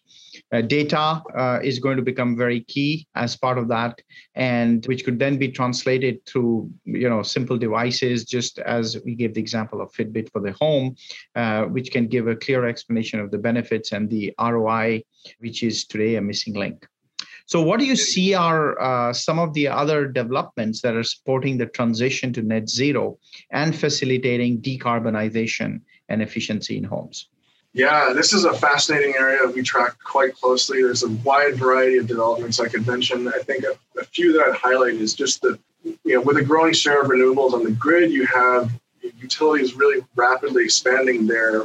Uh, 0.51 0.61
data 0.61 1.21
uh, 1.35 1.59
is 1.63 1.79
going 1.79 1.95
to 1.95 2.03
become 2.03 2.35
very 2.35 2.61
key 2.61 3.07
as 3.15 3.37
part 3.37 3.57
of 3.57 3.67
that, 3.69 4.01
and 4.35 4.85
which 4.87 5.05
could 5.05 5.17
then 5.17 5.37
be 5.37 5.49
translated 5.49 6.25
through 6.25 6.69
you 6.83 7.09
know 7.09 7.23
simple 7.23 7.57
devices, 7.57 8.25
just 8.25 8.59
as 8.59 8.97
we 9.05 9.15
gave 9.15 9.33
the 9.33 9.39
example 9.39 9.81
of 9.81 9.91
Fitbit 9.93 10.29
for 10.31 10.41
the 10.41 10.51
home, 10.53 10.95
uh, 11.35 11.63
which 11.63 11.91
can 11.91 12.07
give 12.07 12.27
a 12.27 12.35
clear 12.35 12.65
explanation 12.65 13.19
of 13.19 13.31
the 13.31 13.37
benefits 13.37 13.93
and 13.93 14.09
the 14.09 14.33
ROI, 14.39 15.01
which 15.39 15.63
is 15.63 15.85
today 15.85 16.15
a 16.15 16.21
missing 16.21 16.53
link. 16.53 16.85
So, 17.47 17.61
what 17.61 17.79
do 17.79 17.85
you 17.85 17.95
see 17.95 18.33
are 18.33 18.79
uh, 18.81 19.13
some 19.13 19.37
of 19.37 19.53
the 19.53 19.67
other 19.67 20.07
developments 20.07 20.81
that 20.81 20.95
are 20.95 21.03
supporting 21.03 21.57
the 21.57 21.67
transition 21.67 22.33
to 22.33 22.41
net 22.41 22.69
zero 22.69 23.19
and 23.51 23.75
facilitating 23.75 24.61
decarbonization 24.61 25.81
and 26.09 26.21
efficiency 26.23 26.77
in 26.77 26.83
homes? 26.83 27.29
Yeah, 27.73 28.13
this 28.13 28.33
is 28.33 28.45
a 28.45 28.53
fascinating 28.53 29.15
area 29.15 29.45
we 29.53 29.61
track 29.61 29.95
quite 30.03 30.33
closely. 30.33 30.81
There's 30.81 31.03
a 31.03 31.09
wide 31.09 31.57
variety 31.57 31.97
of 31.97 32.07
developments 32.07 32.59
I 32.59 32.67
could 32.67 32.87
mention. 32.87 33.27
I 33.27 33.39
think 33.39 33.63
a, 33.63 33.99
a 33.99 34.05
few 34.05 34.33
that 34.33 34.47
I'd 34.47 34.55
highlight 34.55 34.95
is 34.95 35.13
just 35.13 35.41
the, 35.41 35.59
you 35.83 36.15
know, 36.15 36.21
with 36.21 36.37
a 36.37 36.43
growing 36.43 36.73
share 36.73 37.01
of 37.01 37.09
renewables 37.09 37.53
on 37.53 37.63
the 37.63 37.71
grid, 37.71 38.11
you 38.11 38.25
have 38.27 38.71
utilities 39.19 39.75
really 39.75 40.03
rapidly 40.15 40.63
expanding 40.63 41.27
their, 41.27 41.63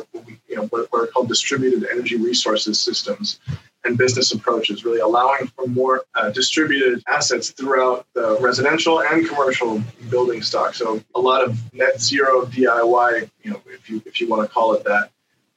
you 0.48 0.56
know, 0.56 0.66
what, 0.66 0.92
what 0.92 1.04
are 1.04 1.06
called 1.06 1.28
distributed 1.28 1.88
energy 1.90 2.16
resources 2.16 2.78
systems 2.80 3.38
and 3.84 3.96
business 3.96 4.32
approaches, 4.32 4.84
really 4.84 5.00
allowing 5.00 5.46
for 5.48 5.66
more 5.66 6.04
uh, 6.14 6.30
distributed 6.30 7.02
assets 7.08 7.50
throughout 7.50 8.06
the 8.14 8.38
residential 8.40 9.02
and 9.02 9.28
commercial 9.28 9.82
building 10.10 10.42
stock. 10.42 10.74
So 10.74 11.02
a 11.14 11.20
lot 11.20 11.42
of 11.42 11.58
net 11.74 12.00
zero 12.00 12.44
DIY, 12.46 13.30
you 13.42 13.50
know, 13.52 13.60
if 13.66 13.88
you 13.88 14.02
if 14.06 14.20
you 14.20 14.28
want 14.28 14.46
to 14.46 14.52
call 14.52 14.74
it 14.74 14.84
that. 14.84 15.10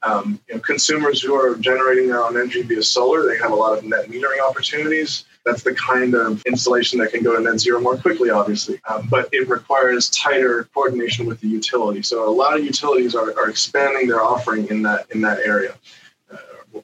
Um, 0.04 0.42
you 0.50 0.56
know, 0.56 0.60
consumers 0.60 1.22
who 1.22 1.34
are 1.34 1.56
generating 1.56 2.10
their 2.10 2.22
own 2.22 2.36
energy 2.36 2.62
via 2.62 2.84
solar, 2.84 3.26
they 3.26 3.38
have 3.38 3.52
a 3.52 3.56
lot 3.56 3.78
of 3.78 3.86
net 3.86 4.08
metering 4.10 4.46
opportunities. 4.46 5.24
That's 5.46 5.64
the 5.64 5.74
kind 5.76 6.14
of 6.14 6.42
installation 6.46 7.00
that 7.00 7.14
can 7.14 7.24
go 7.24 7.38
to 7.38 7.42
net 7.42 7.58
zero 7.58 7.80
more 7.80 7.96
quickly, 7.96 8.30
obviously. 8.30 8.82
Um, 8.90 9.08
but 9.10 9.30
it 9.32 9.48
requires 9.48 10.10
tighter 10.10 10.66
coordination 10.74 11.26
with 11.26 11.40
the 11.40 11.48
utility. 11.48 12.02
So 12.02 12.28
a 12.28 12.32
lot 12.32 12.58
of 12.58 12.66
utilities 12.66 13.16
are, 13.16 13.38
are 13.40 13.50
expanding 13.50 14.08
their 14.08 14.22
offering 14.22 14.68
in 14.68 14.82
that 14.82 15.10
in 15.12 15.22
that 15.22 15.40
area 15.40 15.74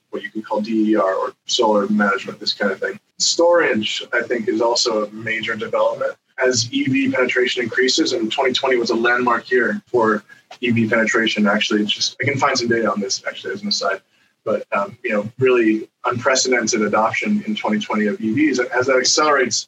what 0.10 0.24
you 0.24 0.30
can 0.30 0.42
call 0.42 0.62
DER 0.62 1.02
or 1.02 1.34
solar 1.46 1.88
management, 1.88 2.40
this 2.40 2.54
kind 2.54 2.72
of 2.72 2.80
thing. 2.80 3.00
Storage, 3.18 4.04
I 4.14 4.22
think, 4.22 4.48
is 4.48 4.62
also 4.62 5.06
a 5.06 5.12
major 5.12 5.56
development. 5.56 6.16
As 6.44 6.70
EV 6.74 7.12
penetration 7.12 7.64
increases, 7.64 8.14
and 8.14 8.32
2020 8.32 8.78
was 8.78 8.92
a 8.92 8.96
landmark 8.96 9.52
year 9.52 9.82
for 9.88 10.24
EV 10.64 10.90
penetration. 10.90 11.48
Actually, 11.48 11.86
just 11.86 12.16
I 12.22 12.26
can 12.26 12.38
find 12.38 12.58
some 12.58 12.70
data 12.70 12.90
on 12.90 13.00
this 13.00 13.24
actually 13.28 13.54
as 13.54 13.62
an 13.62 13.68
aside, 13.68 14.02
but 14.46 14.66
um, 14.72 14.98
you 15.04 15.12
know, 15.12 15.30
really 15.38 15.90
unprecedented 16.06 16.82
adoption 16.82 17.44
in 17.46 17.56
2020 17.56 18.08
of 18.08 18.18
EVs. 18.20 18.60
As 18.70 18.88
that 18.88 18.98
accelerates, 18.98 19.68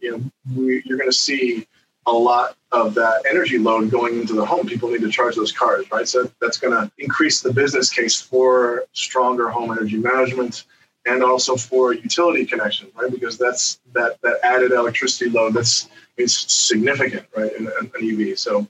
you 0.00 0.12
know, 0.12 0.22
we, 0.54 0.82
you're 0.84 0.98
going 0.98 1.10
to 1.10 1.16
see 1.16 1.66
a 2.06 2.12
lot 2.12 2.56
of 2.72 2.94
that 2.94 3.24
energy 3.28 3.58
load 3.58 3.90
going 3.90 4.20
into 4.20 4.34
the 4.34 4.44
home. 4.44 4.66
People 4.66 4.90
need 4.90 5.00
to 5.00 5.10
charge 5.10 5.36
those 5.36 5.52
cars, 5.52 5.86
right? 5.90 6.06
So 6.06 6.30
that's 6.40 6.58
going 6.58 6.74
to 6.74 6.90
increase 6.98 7.40
the 7.40 7.52
business 7.52 7.90
case 7.90 8.20
for 8.20 8.84
stronger 8.92 9.48
home 9.48 9.70
energy 9.70 9.96
management 9.96 10.64
and 11.06 11.22
also 11.22 11.56
for 11.56 11.92
utility 11.94 12.44
connection, 12.46 12.88
right? 12.94 13.10
Because 13.10 13.38
that's 13.38 13.80
that 13.92 14.20
that 14.22 14.38
added 14.42 14.72
electricity 14.72 15.30
load 15.30 15.54
that's 15.54 15.88
is 16.16 16.34
significant, 16.36 17.26
right, 17.36 17.52
in 17.52 17.66
an 17.66 17.90
EV. 17.96 18.38
So, 18.38 18.66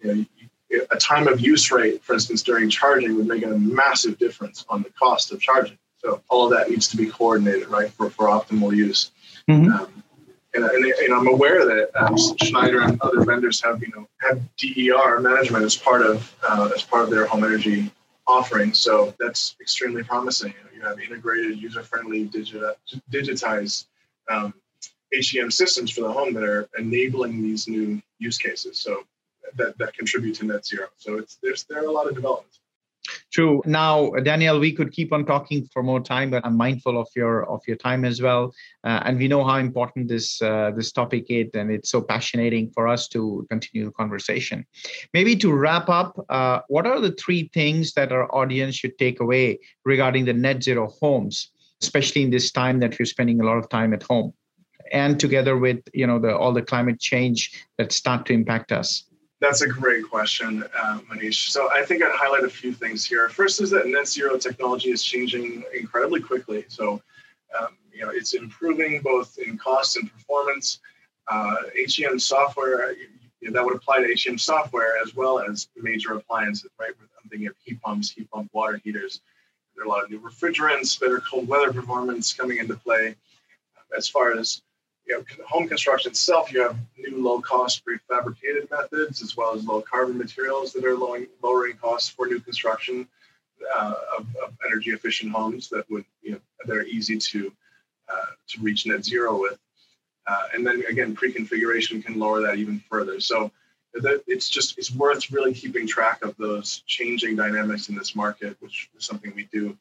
you 0.00 0.14
know, 0.70 0.84
a 0.90 0.96
time 0.96 1.28
of 1.28 1.40
use 1.40 1.70
rate, 1.70 2.02
for 2.02 2.14
instance, 2.14 2.42
during 2.42 2.70
charging 2.70 3.16
would 3.16 3.26
make 3.26 3.44
a 3.44 3.48
massive 3.48 4.18
difference 4.18 4.64
on 4.68 4.82
the 4.82 4.90
cost 4.90 5.32
of 5.32 5.40
charging. 5.40 5.78
So 5.98 6.22
all 6.28 6.46
of 6.46 6.58
that 6.58 6.70
needs 6.70 6.88
to 6.88 6.96
be 6.96 7.06
coordinated, 7.06 7.68
right, 7.68 7.90
for, 7.90 8.10
for 8.10 8.26
optimal 8.26 8.74
use. 8.74 9.12
Mm-hmm. 9.48 9.72
Um, 9.72 10.02
and, 10.54 10.64
and, 10.64 10.84
and, 10.84 11.14
I'm 11.14 11.28
aware 11.28 11.64
that 11.64 11.90
um, 11.96 12.16
Schneider 12.42 12.82
and 12.82 13.00
other 13.00 13.24
vendors 13.24 13.60
have 13.62 13.82
you 13.82 13.92
know 13.94 14.06
have 14.20 14.40
DER 14.56 15.20
management 15.20 15.64
as 15.64 15.76
part 15.76 16.02
of 16.02 16.34
uh, 16.48 16.70
as 16.74 16.82
part 16.82 17.04
of 17.04 17.10
their 17.10 17.26
home 17.26 17.44
energy 17.44 17.90
offering. 18.26 18.72
So 18.74 19.14
that's 19.18 19.56
extremely 19.60 20.02
promising. 20.02 20.54
You, 20.74 20.82
have 20.82 21.00
integrated, 21.00 21.58
user-friendly, 21.58 22.28
digitized 23.10 23.86
um, 24.28 24.52
HEM 25.12 25.50
systems 25.52 25.92
for 25.92 26.00
the 26.00 26.12
home 26.12 26.34
that 26.34 26.42
are 26.42 26.68
enabling 26.76 27.40
these 27.40 27.68
new 27.68 28.02
use 28.18 28.36
cases. 28.38 28.78
So 28.78 29.04
that, 29.56 29.78
that 29.78 29.94
contribute 29.94 30.34
to 30.36 30.46
net 30.46 30.66
zero. 30.66 30.88
So 30.96 31.18
it's 31.18 31.38
there's 31.42 31.64
there 31.64 31.82
are 31.82 31.86
a 31.86 31.90
lot 31.92 32.08
of 32.08 32.14
developments. 32.14 32.60
True. 33.32 33.62
Now, 33.64 34.10
Danielle, 34.10 34.60
we 34.60 34.72
could 34.72 34.92
keep 34.92 35.12
on 35.12 35.24
talking 35.24 35.66
for 35.72 35.82
more 35.82 36.00
time, 36.00 36.30
but 36.30 36.44
I'm 36.46 36.56
mindful 36.56 37.00
of 37.00 37.08
your 37.16 37.44
of 37.48 37.60
your 37.66 37.76
time 37.76 38.04
as 38.04 38.22
well, 38.22 38.54
uh, 38.84 39.00
and 39.04 39.18
we 39.18 39.28
know 39.28 39.44
how 39.44 39.56
important 39.56 40.08
this 40.08 40.40
uh, 40.40 40.70
this 40.76 40.92
topic 40.92 41.26
is, 41.28 41.48
and 41.54 41.70
it's 41.70 41.90
so 41.90 42.00
passionating 42.00 42.72
for 42.72 42.86
us 42.86 43.08
to 43.08 43.46
continue 43.50 43.86
the 43.86 43.92
conversation. 43.92 44.64
Maybe 45.12 45.34
to 45.36 45.52
wrap 45.52 45.88
up, 45.88 46.24
uh, 46.28 46.60
what 46.68 46.86
are 46.86 47.00
the 47.00 47.12
three 47.12 47.50
things 47.52 47.92
that 47.94 48.12
our 48.12 48.32
audience 48.34 48.76
should 48.76 48.96
take 48.98 49.20
away 49.20 49.58
regarding 49.84 50.24
the 50.24 50.34
net 50.34 50.62
zero 50.62 50.88
homes, 51.00 51.50
especially 51.80 52.22
in 52.22 52.30
this 52.30 52.52
time 52.52 52.78
that 52.80 52.98
we're 52.98 53.06
spending 53.06 53.40
a 53.40 53.44
lot 53.44 53.58
of 53.58 53.68
time 53.68 53.92
at 53.92 54.02
home, 54.02 54.32
and 54.92 55.18
together 55.18 55.56
with 55.56 55.80
you 55.92 56.06
know 56.06 56.18
the 56.18 56.36
all 56.36 56.52
the 56.52 56.62
climate 56.62 57.00
change 57.00 57.64
that 57.78 57.90
start 57.92 58.26
to 58.26 58.32
impact 58.32 58.70
us. 58.70 59.04
That's 59.42 59.62
a 59.62 59.66
great 59.66 60.08
question, 60.08 60.62
uh, 60.80 61.00
Manish. 61.10 61.48
So 61.48 61.68
I 61.72 61.84
think 61.84 62.00
I'd 62.00 62.14
highlight 62.14 62.44
a 62.44 62.48
few 62.48 62.72
things 62.72 63.04
here. 63.04 63.28
First 63.28 63.60
is 63.60 63.70
that 63.70 63.88
net 63.88 64.06
zero 64.06 64.38
technology 64.38 64.92
is 64.92 65.02
changing 65.02 65.64
incredibly 65.76 66.20
quickly. 66.20 66.64
So 66.68 67.02
um, 67.58 67.76
you 67.92 68.02
know 68.02 68.10
it's 68.10 68.34
improving 68.34 69.00
both 69.02 69.36
in 69.44 69.58
cost 69.58 69.96
and 69.96 70.08
performance. 70.12 70.78
Uh, 71.26 71.56
HEM 71.74 72.20
software 72.20 72.92
you 72.92 73.50
know, 73.50 73.52
that 73.52 73.64
would 73.64 73.74
apply 73.74 74.04
to 74.04 74.14
HEM 74.16 74.38
software 74.38 74.92
as 75.04 75.16
well 75.16 75.40
as 75.40 75.66
major 75.76 76.14
appliances, 76.14 76.70
right? 76.78 76.92
I'm 77.00 77.28
thinking 77.28 77.48
of 77.48 77.56
heat 77.64 77.82
pumps, 77.82 78.12
heat 78.12 78.30
pump 78.30 78.48
water 78.52 78.80
heaters. 78.84 79.22
There 79.74 79.82
are 79.82 79.88
a 79.88 79.90
lot 79.90 80.04
of 80.04 80.10
new 80.10 80.20
refrigerants, 80.20 81.00
better 81.00 81.20
cold 81.28 81.48
weather 81.48 81.72
performance 81.72 82.32
coming 82.32 82.58
into 82.58 82.76
play. 82.76 83.16
As 83.96 84.06
far 84.06 84.38
as 84.38 84.62
you 85.18 85.38
know, 85.38 85.44
home 85.46 85.68
construction 85.68 86.10
itself, 86.10 86.52
you 86.52 86.62
have 86.62 86.76
new 86.98 87.22
low-cost 87.22 87.82
prefabricated 87.84 88.70
methods 88.70 89.22
as 89.22 89.36
well 89.36 89.54
as 89.54 89.64
low-carbon 89.64 90.16
materials 90.16 90.72
that 90.72 90.84
are 90.84 90.96
lowering, 90.96 91.26
lowering 91.42 91.76
costs 91.76 92.08
for 92.08 92.26
new 92.26 92.40
construction 92.40 93.06
uh, 93.76 93.94
of, 94.18 94.26
of 94.44 94.52
energy-efficient 94.66 95.32
homes 95.32 95.68
that 95.68 95.88
would 95.90 96.04
you 96.22 96.32
know 96.32 96.40
that 96.64 96.76
are 96.76 96.84
easy 96.84 97.16
to 97.18 97.52
uh, 98.08 98.32
to 98.48 98.60
reach 98.60 98.86
net 98.86 99.04
zero 99.04 99.40
with. 99.40 99.58
Uh, 100.26 100.42
and 100.54 100.66
then 100.66 100.82
again, 100.88 101.14
pre-configuration 101.14 102.02
can 102.02 102.18
lower 102.18 102.40
that 102.40 102.56
even 102.56 102.82
further. 102.90 103.20
So 103.20 103.50
that 103.94 104.22
it's 104.26 104.48
just 104.48 104.78
it's 104.78 104.92
worth 104.92 105.30
really 105.30 105.52
keeping 105.52 105.86
track 105.86 106.24
of 106.24 106.36
those 106.36 106.82
changing 106.86 107.36
dynamics 107.36 107.88
in 107.88 107.94
this 107.94 108.14
market, 108.14 108.56
which 108.60 108.90
is 108.96 109.04
something 109.04 109.32
we 109.34 109.48
do 109.52 109.76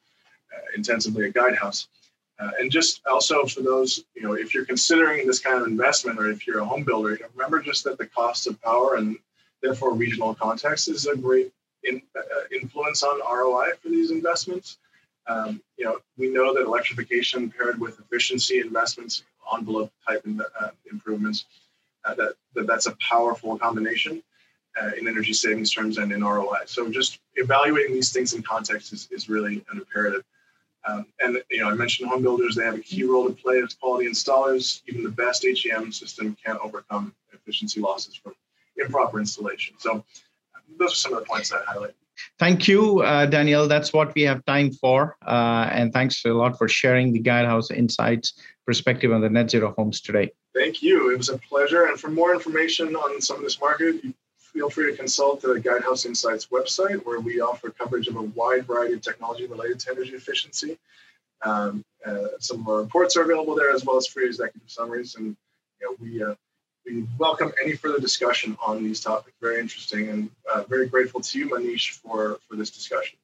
uh, 0.53 0.61
intensively 0.75 1.27
at 1.27 1.33
Guidehouse. 1.33 1.87
Uh, 2.41 2.49
and 2.59 2.71
just 2.71 3.01
also 3.05 3.45
for 3.45 3.61
those, 3.61 4.03
you 4.15 4.23
know, 4.23 4.33
if 4.33 4.53
you're 4.53 4.65
considering 4.65 5.27
this 5.27 5.39
kind 5.39 5.61
of 5.61 5.67
investment 5.67 6.17
or 6.19 6.31
if 6.31 6.47
you're 6.47 6.59
a 6.59 6.65
home 6.65 6.83
builder, 6.83 7.11
you 7.11 7.19
know, 7.19 7.27
remember 7.35 7.61
just 7.61 7.83
that 7.83 7.99
the 7.99 8.07
cost 8.07 8.47
of 8.47 8.59
power 8.61 8.95
and 8.95 9.15
therefore 9.61 9.93
regional 9.93 10.33
context 10.33 10.87
is 10.87 11.05
a 11.05 11.15
great 11.15 11.51
in, 11.83 12.01
uh, 12.15 12.21
influence 12.51 13.03
on 13.03 13.19
ROI 13.19 13.73
for 13.81 13.89
these 13.89 14.09
investments. 14.09 14.77
Um, 15.27 15.61
you 15.77 15.85
know, 15.85 15.99
we 16.17 16.29
know 16.29 16.53
that 16.53 16.65
electrification 16.65 17.51
paired 17.51 17.79
with 17.79 17.99
efficiency 17.99 18.59
investments, 18.59 19.23
envelope 19.55 19.91
type 20.07 20.25
in, 20.25 20.41
uh, 20.41 20.69
improvements, 20.91 21.45
uh, 22.05 22.15
that, 22.15 22.33
that 22.55 22.65
that's 22.65 22.87
a 22.87 22.95
powerful 23.07 23.57
combination 23.57 24.23
uh, 24.81 24.91
in 24.99 25.07
energy 25.07 25.33
savings 25.33 25.71
terms 25.71 25.99
and 25.99 26.11
in 26.11 26.23
ROI. 26.23 26.61
So 26.65 26.89
just 26.89 27.19
evaluating 27.35 27.93
these 27.93 28.11
things 28.11 28.33
in 28.33 28.41
context 28.41 28.93
is, 28.93 29.07
is 29.11 29.29
really 29.29 29.63
an 29.71 29.77
imperative. 29.77 30.23
Um, 30.87 31.05
and 31.19 31.41
you 31.49 31.61
know, 31.61 31.69
I 31.69 31.73
mentioned 31.73 32.09
home 32.09 32.21
builders; 32.21 32.55
they 32.55 32.63
have 32.63 32.75
a 32.75 32.79
key 32.79 33.03
role 33.03 33.27
to 33.27 33.33
play 33.33 33.61
as 33.61 33.73
quality 33.73 34.07
installers. 34.09 34.81
Even 34.87 35.03
the 35.03 35.09
best 35.09 35.45
HEM 35.45 35.91
system 35.91 36.35
can't 36.43 36.59
overcome 36.61 37.13
efficiency 37.33 37.79
losses 37.79 38.15
from 38.15 38.33
improper 38.77 39.19
installation. 39.19 39.75
So, 39.77 40.03
those 40.79 40.93
are 40.93 40.95
some 40.95 41.13
of 41.13 41.19
the 41.19 41.25
points 41.25 41.51
I 41.51 41.61
highlight. 41.65 41.93
Thank 42.39 42.67
you, 42.67 43.01
uh, 43.01 43.25
Danielle. 43.25 43.67
That's 43.67 43.93
what 43.93 44.13
we 44.15 44.23
have 44.23 44.43
time 44.45 44.71
for. 44.71 45.17
Uh, 45.25 45.69
and 45.71 45.93
thanks 45.93 46.23
a 46.25 46.29
lot 46.29 46.57
for 46.57 46.67
sharing 46.67 47.13
the 47.13 47.19
Guidehouse 47.19 47.71
Insights 47.71 48.33
perspective 48.65 49.11
on 49.11 49.21
the 49.21 49.29
net 49.29 49.49
zero 49.49 49.73
homes 49.77 50.01
today. 50.01 50.31
Thank 50.53 50.81
you. 50.81 51.11
It 51.11 51.17
was 51.17 51.29
a 51.29 51.37
pleasure. 51.37 51.85
And 51.85 51.99
for 51.99 52.09
more 52.09 52.33
information 52.33 52.95
on 52.95 53.21
some 53.21 53.37
of 53.37 53.43
this 53.43 53.59
market, 53.59 54.03
you 54.03 54.13
feel 54.53 54.69
free 54.69 54.91
to 54.91 54.97
consult 54.97 55.41
the 55.41 55.59
Guidehouse 55.59 56.05
Insights 56.05 56.47
website, 56.47 57.05
where 57.05 57.19
we 57.19 57.41
offer 57.41 57.69
coverage 57.69 58.07
of 58.07 58.15
a 58.15 58.21
wide 58.21 58.65
variety 58.65 58.93
of 58.93 59.01
technology 59.01 59.47
related 59.47 59.79
to 59.79 59.91
energy 59.91 60.13
efficiency. 60.13 60.77
Um, 61.43 61.83
uh, 62.05 62.27
some 62.39 62.61
of 62.61 62.67
our 62.67 62.81
reports 62.81 63.15
are 63.17 63.23
available 63.23 63.55
there, 63.55 63.71
as 63.71 63.85
well 63.85 63.97
as 63.97 64.07
free 64.07 64.25
executive 64.25 64.69
summaries. 64.69 65.15
And 65.15 65.35
you 65.79 65.87
know, 65.87 65.95
we 65.99 66.23
uh, 66.23 66.35
we 66.85 67.07
welcome 67.17 67.51
any 67.63 67.75
further 67.75 67.99
discussion 67.99 68.57
on 68.65 68.83
these 68.83 68.99
topics. 68.99 69.35
Very 69.41 69.59
interesting, 69.59 70.09
and 70.09 70.29
uh, 70.53 70.63
very 70.63 70.87
grateful 70.87 71.21
to 71.21 71.39
you, 71.39 71.49
Manish, 71.49 71.91
for 71.99 72.39
for 72.47 72.55
this 72.55 72.69
discussion. 72.69 73.17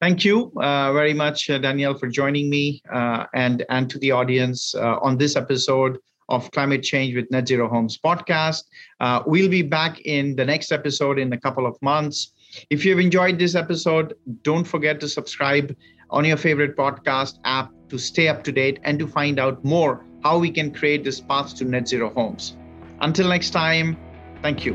Thank 0.00 0.24
you 0.24 0.50
uh, 0.56 0.92
very 0.92 1.14
much, 1.14 1.48
uh, 1.48 1.58
Danielle, 1.58 1.94
for 1.96 2.08
joining 2.08 2.50
me, 2.50 2.82
uh, 2.92 3.26
and 3.34 3.64
and 3.68 3.88
to 3.90 3.98
the 3.98 4.10
audience 4.10 4.74
on 4.74 5.16
this 5.16 5.36
episode 5.36 5.98
of 6.32 6.50
Climate 6.50 6.82
Change 6.82 7.14
with 7.14 7.30
Net 7.30 7.46
Zero 7.46 7.68
Homes 7.68 7.96
podcast. 7.96 8.64
Uh, 8.98 9.22
we'll 9.26 9.48
be 9.48 9.62
back 9.62 10.00
in 10.00 10.34
the 10.34 10.44
next 10.44 10.72
episode 10.72 11.18
in 11.18 11.32
a 11.32 11.38
couple 11.38 11.66
of 11.66 11.80
months. 11.82 12.32
If 12.70 12.84
you've 12.84 12.98
enjoyed 12.98 13.38
this 13.38 13.54
episode, 13.54 14.14
don't 14.42 14.64
forget 14.64 14.98
to 15.00 15.08
subscribe 15.08 15.76
on 16.10 16.24
your 16.24 16.36
favorite 16.36 16.76
podcast 16.76 17.38
app 17.44 17.70
to 17.90 17.98
stay 17.98 18.28
up 18.28 18.42
to 18.44 18.52
date 18.52 18.80
and 18.82 18.98
to 18.98 19.06
find 19.06 19.38
out 19.38 19.64
more 19.64 20.04
how 20.24 20.38
we 20.38 20.50
can 20.50 20.72
create 20.72 21.04
this 21.04 21.20
path 21.20 21.54
to 21.56 21.64
net 21.64 21.86
zero 21.86 22.12
homes. 22.14 22.56
Until 23.00 23.28
next 23.28 23.50
time, 23.50 23.96
thank 24.40 24.64
you. 24.64 24.74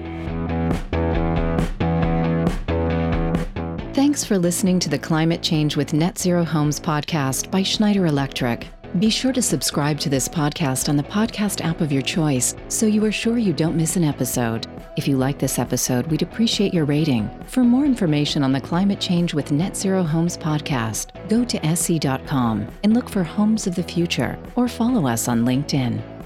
Thanks 3.94 4.24
for 4.24 4.38
listening 4.38 4.78
to 4.80 4.90
the 4.90 5.00
Climate 5.00 5.42
Change 5.42 5.76
with 5.76 5.92
Net 5.92 6.20
Zero 6.20 6.44
Homes 6.44 6.80
podcast 6.80 7.50
by 7.50 7.64
Schneider 7.64 8.06
Electric. 8.06 8.68
Be 9.00 9.10
sure 9.10 9.34
to 9.34 9.42
subscribe 9.42 10.00
to 10.00 10.10
this 10.10 10.28
podcast 10.28 10.90
on 10.90 10.96
the 10.96 11.04
podcast 11.04 11.64
app 11.64 11.82
of 11.82 11.92
your 11.92 12.02
choice 12.02 12.56
so 12.68 12.86
you 12.88 13.04
are 13.06 13.12
sure 13.12 13.38
you 13.38 13.54
don't 13.54 13.76
miss 13.76 13.96
an 13.96 14.04
episode. 14.04 14.66
If 14.96 15.08
you 15.08 15.18
like 15.18 15.38
this 15.38 15.60
episode, 15.60 16.08
we'd 16.08 16.24
appreciate 16.24 16.74
your 16.74 16.86
rating. 16.86 17.30
For 17.46 17.64
more 17.64 17.86
information 17.86 18.44
on 18.44 18.52
the 18.52 18.62
Climate 18.62 19.00
Change 19.00 19.36
with 19.36 19.52
Net 19.52 19.78
Zero 19.78 20.02
Homes 20.02 20.38
podcast, 20.38 21.12
go 21.30 21.46
to 21.46 21.76
se.com 21.76 22.68
and 22.84 22.94
look 22.94 23.08
for 23.08 23.24
Homes 23.24 23.68
of 23.68 23.76
the 23.76 23.84
Future 23.84 24.40
or 24.56 24.68
follow 24.68 25.06
us 25.06 25.28
on 25.28 25.46
LinkedIn. 25.46 26.17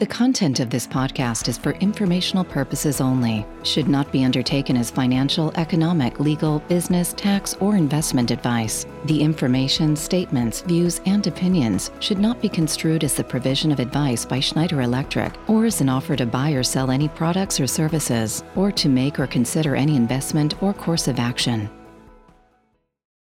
The 0.00 0.06
content 0.06 0.60
of 0.60 0.70
this 0.70 0.86
podcast 0.86 1.46
is 1.46 1.58
for 1.58 1.72
informational 1.72 2.42
purposes 2.42 3.02
only, 3.02 3.44
should 3.64 3.86
not 3.86 4.10
be 4.10 4.24
undertaken 4.24 4.74
as 4.78 4.90
financial, 4.90 5.52
economic, 5.56 6.18
legal, 6.18 6.60
business, 6.60 7.12
tax, 7.12 7.52
or 7.60 7.76
investment 7.76 8.30
advice. 8.30 8.86
The 9.04 9.20
information, 9.20 9.94
statements, 9.94 10.62
views, 10.62 11.02
and 11.04 11.26
opinions 11.26 11.90
should 12.00 12.18
not 12.18 12.40
be 12.40 12.48
construed 12.48 13.04
as 13.04 13.12
the 13.12 13.22
provision 13.22 13.70
of 13.72 13.78
advice 13.78 14.24
by 14.24 14.40
Schneider 14.40 14.80
Electric 14.80 15.34
or 15.50 15.66
as 15.66 15.82
an 15.82 15.90
offer 15.90 16.16
to 16.16 16.24
buy 16.24 16.52
or 16.52 16.62
sell 16.62 16.90
any 16.90 17.08
products 17.08 17.60
or 17.60 17.66
services, 17.66 18.42
or 18.56 18.72
to 18.72 18.88
make 18.88 19.20
or 19.20 19.26
consider 19.26 19.76
any 19.76 19.96
investment 19.96 20.62
or 20.62 20.72
course 20.72 21.08
of 21.08 21.18
action. 21.18 21.68